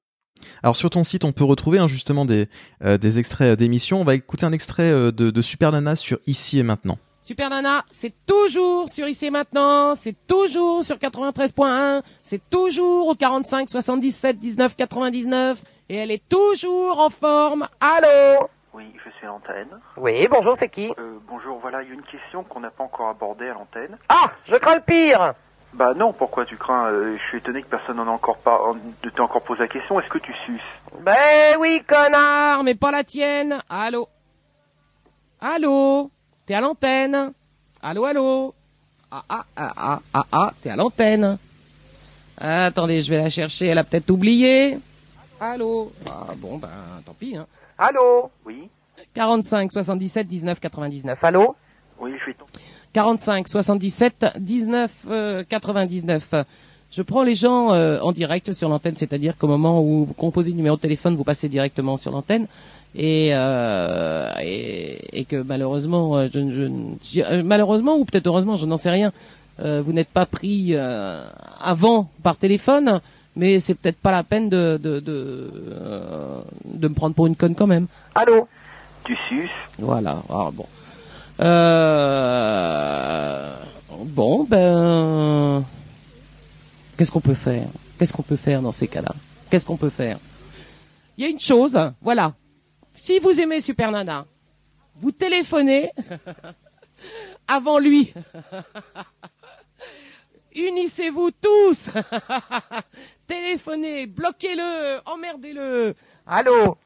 [0.62, 2.46] Alors sur ton site, on peut retrouver hein, justement des,
[2.84, 4.00] euh, des extraits d'émissions.
[4.00, 6.98] On va écouter un extrait euh, de, de Super Nana sur Ici et Maintenant.
[7.22, 13.68] Super Nana, c'est toujours sur IC maintenant, c'est toujours sur 93.1, c'est toujours au 45
[13.68, 17.66] 77 19 99 et elle est toujours en forme.
[17.80, 18.46] Allô?
[18.76, 19.68] Oui, je suis à l'antenne.
[19.96, 22.84] Oui, bonjour, c'est qui Euh, bonjour, voilà, il y a une question qu'on n'a pas
[22.84, 23.96] encore abordée à l'antenne.
[24.10, 25.32] Ah, je crains le pire.
[25.72, 28.60] Bah non, pourquoi tu crains Euh, Je suis étonné que personne n'en a encore pas,
[28.62, 29.98] en- ne t'ait encore posé la question.
[29.98, 30.60] Est-ce que tu suces?
[31.00, 33.62] Ben oui, connard, mais pas la tienne.
[33.70, 34.08] Allô?
[35.40, 36.10] Allô?
[36.44, 37.32] T'es à l'antenne?
[37.82, 38.54] Allô, allô?
[39.10, 41.38] Ah, ah, ah, ah, ah, ah, t'es à l'antenne.
[42.38, 44.78] Attendez, je vais la chercher, elle a peut-être oublié.
[45.40, 45.90] Allô?
[46.06, 46.68] Ah bon, ben
[47.06, 47.46] tant pis, hein.
[47.78, 48.68] Allô Oui
[49.14, 51.18] 45 77 19 99.
[51.24, 51.54] Allô
[52.00, 52.34] Oui, je suis...
[52.92, 56.34] 45 77 19 euh, 99.
[56.90, 60.50] Je prends les gens euh, en direct sur l'antenne, c'est-à-dire qu'au moment où vous composez
[60.50, 62.46] le numéro de téléphone, vous passez directement sur l'antenne.
[62.94, 66.70] Et, euh, et, et que malheureusement, euh, je, je,
[67.04, 69.12] je- euh, malheureusement ou peut-être heureusement, je n'en sais rien.
[69.60, 71.22] euh, vous n'êtes pas pris euh,
[71.60, 73.00] avant par téléphone,
[73.36, 77.36] mais c'est peut-être pas la peine de de de, euh, de me prendre pour une
[77.36, 77.86] conne quand même.
[78.14, 78.48] Allô
[79.04, 80.22] Tu suces Voilà.
[80.28, 80.66] Ah, bon.
[81.40, 82.76] Euh...
[84.04, 85.64] Bon, ben...
[86.96, 87.66] Qu'est-ce qu'on peut faire?
[87.98, 89.14] Qu'est-ce qu'on peut faire dans ces cas-là?
[89.50, 90.18] Qu'est-ce qu'on peut faire?
[91.16, 92.32] Il y a une chose, voilà.
[92.94, 94.26] Si vous aimez Super Nana,
[95.00, 95.90] vous téléphonez
[97.48, 98.12] avant lui.
[100.56, 101.90] Unissez-vous tous.
[103.28, 105.94] Téléphonez, bloquez-le, emmerdez-le.
[106.26, 106.78] Allô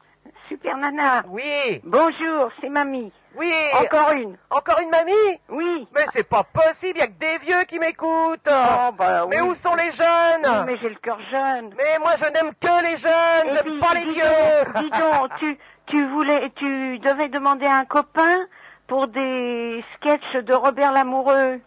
[0.49, 1.23] Super Nana.
[1.29, 1.79] Oui.
[1.85, 3.13] Bonjour, c'est Mamie.
[3.37, 3.49] Oui.
[3.79, 4.35] Encore une.
[4.49, 5.87] Encore une mamie Oui.
[5.95, 8.49] Mais c'est pas possible, y a que des vieux qui m'écoutent.
[8.49, 9.49] Oh, bah, mais oui.
[9.51, 11.73] où sont les jeunes Oui, mais j'ai le cœur jeune.
[11.77, 14.73] Mais moi je n'aime que les jeunes, Et j'aime pas les dis vieux.
[14.75, 18.45] donc, dis donc, tu, tu voulais, tu devais demander à un copain
[18.87, 21.61] pour des sketchs de Robert Lamoureux.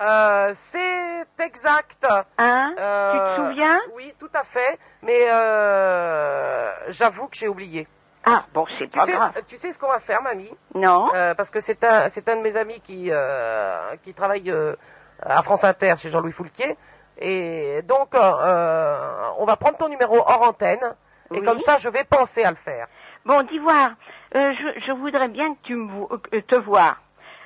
[0.00, 2.06] Euh, c'est exact.
[2.38, 2.74] Hein?
[2.78, 3.80] Euh, Tu te souviens?
[3.94, 4.78] Oui, tout à fait.
[5.02, 7.86] Mais euh, j'avoue que j'ai oublié.
[8.26, 9.32] Ah, bon, c'est Tu pas sais, grave.
[9.46, 10.50] tu sais ce qu'on va faire, mamie?
[10.74, 11.10] Non.
[11.14, 14.74] Euh, Parce que c'est un, c'est un de mes amis qui, euh, qui travaille euh,
[15.22, 16.76] à France Inter chez Jean-Louis Foulquier.
[17.18, 20.94] Et donc, euh, euh, on va prendre ton numéro hors antenne.
[21.32, 22.86] Et comme ça, je vais penser à le faire.
[23.24, 23.90] Bon, dis voir,
[24.34, 26.96] euh, je, je voudrais bien que tu me euh, te vois.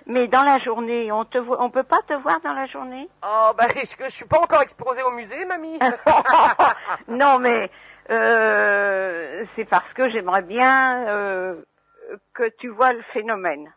[0.08, 3.08] Mais dans la journée, on te voit, on peut pas te voir dans la journée?
[3.22, 5.78] Oh, bah, je, je suis pas encore exposé au musée, mamie?
[7.08, 7.70] Non, mais
[8.10, 11.62] euh, c'est parce que j'aimerais bien euh,
[12.32, 13.70] que tu vois le phénomène.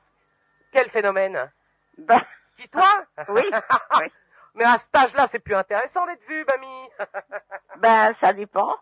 [0.72, 1.52] Quel phénomène?
[1.98, 2.22] Ben,
[2.58, 2.88] Qui, toi?
[3.28, 3.44] Oui,
[4.00, 4.08] oui.
[4.56, 6.90] Mais à cet âge-là, c'est plus intéressant d'être vu, mamie.
[7.78, 8.76] Ben, ça dépend.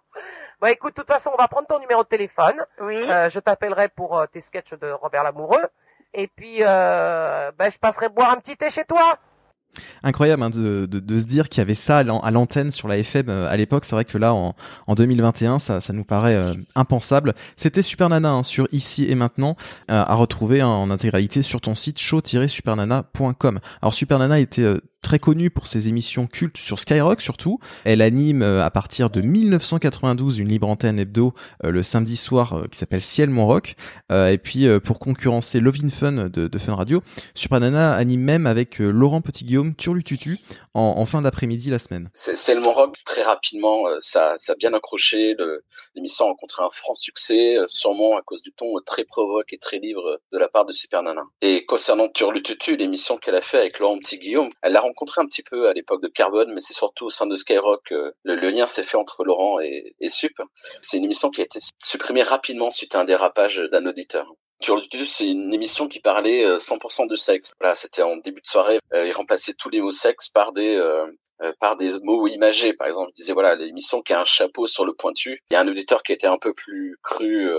[0.59, 2.65] Bon, écoute, de toute façon, on va prendre ton numéro de téléphone.
[2.79, 2.95] Oui.
[3.09, 5.63] Euh, je t'appellerai pour euh, tes sketchs de Robert Lamoureux.
[6.13, 9.19] Et puis, euh, ben, je passerai boire un petit thé chez toi.
[10.01, 12.97] incroyable hein, de, de, de, se dire qu'il y avait ça à l'antenne sur la
[12.97, 13.85] FM à l'époque.
[13.85, 14.55] C'est vrai que là, en,
[14.87, 16.37] en 2021, ça, ça nous paraît
[16.75, 17.35] impensable.
[17.55, 19.55] C'était Super Nana hein, sur Ici et Maintenant,
[19.87, 23.59] à retrouver en intégralité sur ton site show-supernana.com.
[23.81, 24.65] Alors Super Nana était
[25.01, 27.59] très connue pour ses émissions cultes sur Skyrock surtout.
[27.85, 31.33] Elle anime euh, à partir de 1992 une libre antenne hebdo
[31.63, 33.75] euh, le samedi soir euh, qui s'appelle Ciel Mon Rock.
[34.11, 37.01] et puis pour concurrencer Lovin Fun de, Fun Radio,
[37.35, 40.37] Supranana anime même avec Laurent Petit-Guillaume Turlututu
[40.73, 42.09] en, en fin d'après-midi la semaine.
[42.13, 45.35] Ciel Mon Rock très rapidement ça, ça a bien accroché.
[45.95, 49.79] L'émission a rencontré un franc succès, sûrement à cause du ton très provoque et très
[49.79, 51.23] libre de la part de Super Nana.
[51.41, 55.43] Et concernant Turlututu, l'émission qu'elle a fait avec Laurent Petit-Guillaume, elle l'a rencontré un petit
[55.43, 58.67] peu à l'époque de Carbone, mais c'est surtout au sein de Skyrock euh, le, lien
[58.67, 60.33] s'est fait entre Laurent et, Sup.
[60.81, 64.33] C'est une émission qui a été supprimée rapidement suite à un dérapage d'un auditeur.
[64.59, 67.51] Turlutu, c'est une émission qui parlait 100% euh, de sexe.
[67.59, 68.79] Voilà, c'était en début de soirée.
[68.93, 70.77] Euh, il remplaçait tous les mots sexe par des
[71.61, 72.73] par des mots imagés.
[72.73, 75.39] Par exemple, il disait voilà l'émission qui a un chapeau sur le pointu.
[75.49, 77.49] Il y a un auditeur qui était un peu plus cru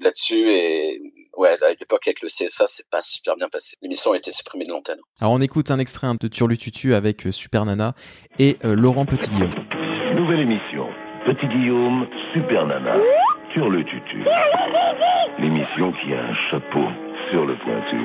[0.00, 1.02] là-dessus et
[1.40, 3.76] ouais, à l'époque avec le CSA, c'est pas super bien passé.
[3.82, 4.98] L'émission a été supprimée de l'antenne.
[5.20, 7.94] Alors on écoute un extrait de Turlututu avec euh, Super Nana
[8.38, 9.50] et euh, Laurent Petit Guillaume.
[10.14, 10.88] Nouvelle émission.
[11.26, 12.96] Petit Guillaume, Super Nana,
[13.52, 14.24] Turlututu.
[15.38, 16.86] L'émission qui a un chapeau
[17.30, 17.96] sur le pointu.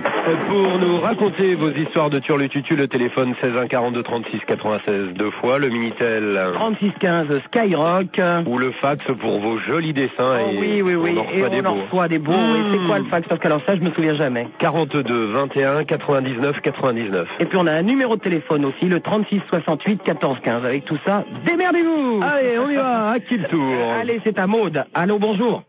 [0.47, 5.31] Pour nous raconter vos histoires de Turlututu, le téléphone 16 1 42 36 96 deux
[5.31, 10.57] fois, le Minitel 36 15 Skyrock ou le fax pour vos jolis dessins oh, et
[10.57, 11.81] oui oui oui on en reçoit et des on en beaux.
[11.83, 12.33] reçoit des beaux.
[12.33, 14.47] Et c'est quoi le fax Parce qu'alors ça je me souviens jamais.
[14.59, 17.27] 42 21 99 99.
[17.39, 20.65] Et puis on a un numéro de téléphone aussi, le 36 68 14 15.
[20.65, 24.47] Avec tout ça, démerdez-vous Allez, on y va, à qui le tour Allez, c'est à
[24.47, 24.85] Maude.
[24.93, 25.63] Allô, bonjour.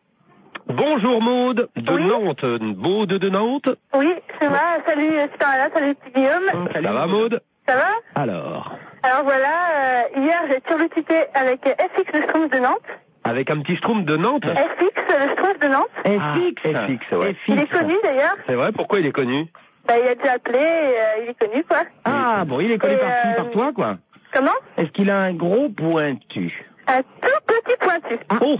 [0.68, 2.04] Bonjour Maude, de Oui.
[2.06, 2.44] Nantes.
[2.76, 4.82] Maude de Nantes Oui, ça va.
[4.86, 6.72] Salut euh, Super Nana, salut petit Guillaume.
[6.72, 12.12] Ça va Maude Ça va Alors, Alors voilà, euh, hier j'ai turlututé avec euh, FX
[12.12, 12.80] le Schtroumpf de Nantes.
[13.24, 15.88] avec un petit schtroumpf de Nantes FX le Schtroumpf de Nantes.
[16.04, 17.36] FX Ah, FX, ouais.
[17.48, 18.36] Il est connu d'ailleurs.
[18.46, 19.46] C'est vrai, pourquoi il est connu
[19.86, 21.82] Bah, il a déjà appelé, et, euh, il est connu quoi.
[22.04, 23.96] Ah bon, il est connu par qui euh, Par toi quoi
[24.32, 28.18] Comment Est-ce qu'il a un gros pointu Un tout petit pointu.
[28.42, 28.58] Oh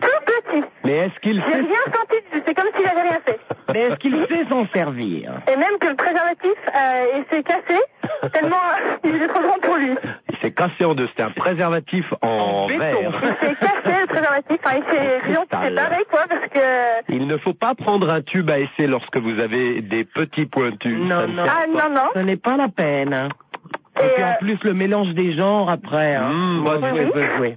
[0.00, 0.64] Tout petit.
[0.84, 1.56] Mais est-ce qu'il J'ai sait...
[1.58, 3.38] rien senti, dessus, c'est comme s'il avait rien fait.
[3.72, 5.32] Mais est-ce qu'il sait s'en servir?
[5.52, 7.80] Et même que le préservatif, euh, il s'est cassé,
[8.32, 8.56] tellement
[9.04, 9.94] il était trop grand pour lui.
[10.30, 12.78] Il s'est cassé en deux, c'était un préservatif en, béton.
[12.82, 13.36] Il verre.
[13.40, 17.12] s'est cassé le préservatif, enfin, il s'est, pareil quoi, parce que...
[17.12, 20.98] Il ne faut pas prendre un tube à essai lorsque vous avez des petits pointus.
[20.98, 21.44] Non, non.
[21.48, 22.08] Ah non, non.
[22.14, 23.12] Ce n'est pas la peine.
[23.14, 23.28] hein.
[23.98, 26.14] Et, Et, puis en euh, plus le mélange des genres après.
[26.14, 26.28] Hein.
[26.30, 27.10] Mmh, Bon, bah, jouer, oui.
[27.22, 27.56] jouer, jouer.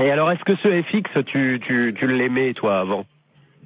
[0.00, 3.04] Et alors, est-ce que ce FX, tu, tu, tu l'aimais, toi, avant?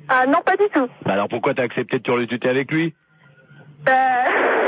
[0.08, 0.88] Ah non, pas du tout.
[1.04, 2.94] Bah alors, pourquoi t'as accepté de turlututer avec lui?
[3.88, 3.92] Euh...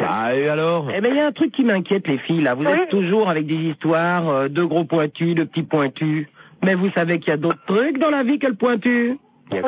[0.01, 0.89] Bah, et alors?
[0.95, 2.55] Eh ben il y a un truc qui m'inquiète les filles là.
[2.55, 2.73] Vous Oui.
[2.73, 6.27] êtes toujours avec des histoires euh, de gros pointus, de petits pointus.
[6.65, 9.19] Mais vous savez qu'il y a d'autres trucs dans la vie que le pointu.
[9.53, 9.61] Oui.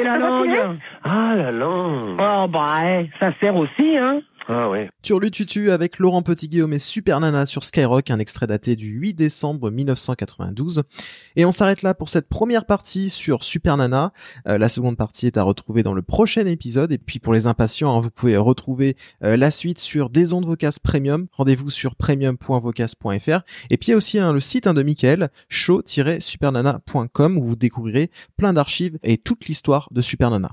[0.00, 0.78] Et la langue.
[1.04, 4.20] Ah, la langue Oh bah eh, ça sert aussi hein.
[4.48, 4.88] Ah ouais.
[5.02, 9.70] Turlututu avec Laurent Petit-Guillaume et Super Nana sur Skyrock, un extrait daté du 8 décembre
[9.70, 10.82] 1992.
[11.36, 14.12] Et on s'arrête là pour cette première partie sur Super Nana.
[14.48, 16.92] Euh, la seconde partie est à retrouver dans le prochain épisode.
[16.92, 20.46] Et puis pour les impatients, hein, vous pouvez retrouver euh, la suite sur des ondes
[20.46, 21.26] Vocas Premium.
[21.32, 23.40] Rendez-vous sur premium.vocas.fr.
[23.70, 27.56] Et puis il y a aussi hein, le site hein, de Mickaël, show-supernana.com où vous
[27.56, 30.50] découvrirez plein d'archives et toute l'histoire de Super Nana.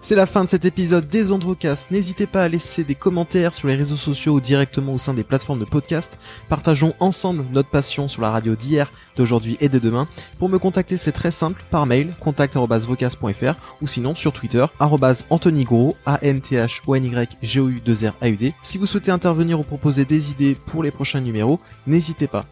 [0.00, 1.90] C'est la fin de cet épisode des Ondes Vocast.
[1.90, 5.24] N'hésitez pas à laisser des commentaires sur les réseaux sociaux ou directement au sein des
[5.24, 6.20] plateformes de podcast.
[6.48, 10.06] Partageons ensemble notre passion sur la radio d'hier, d'aujourd'hui et de demain.
[10.38, 15.96] Pour me contacter, c'est très simple, par mail, contact.vocast.fr ou sinon sur Twitter, Anthony Gros,
[16.06, 18.54] A-N-T-H-O-N-Y-G-O-U-2-R-A-U-D.
[18.62, 22.44] Si vous souhaitez intervenir ou proposer des idées pour les prochains numéros, n'hésitez pas.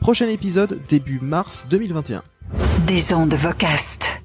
[0.00, 2.22] Prochain épisode, début mars 2021.
[2.86, 4.21] Des ondes Vocast.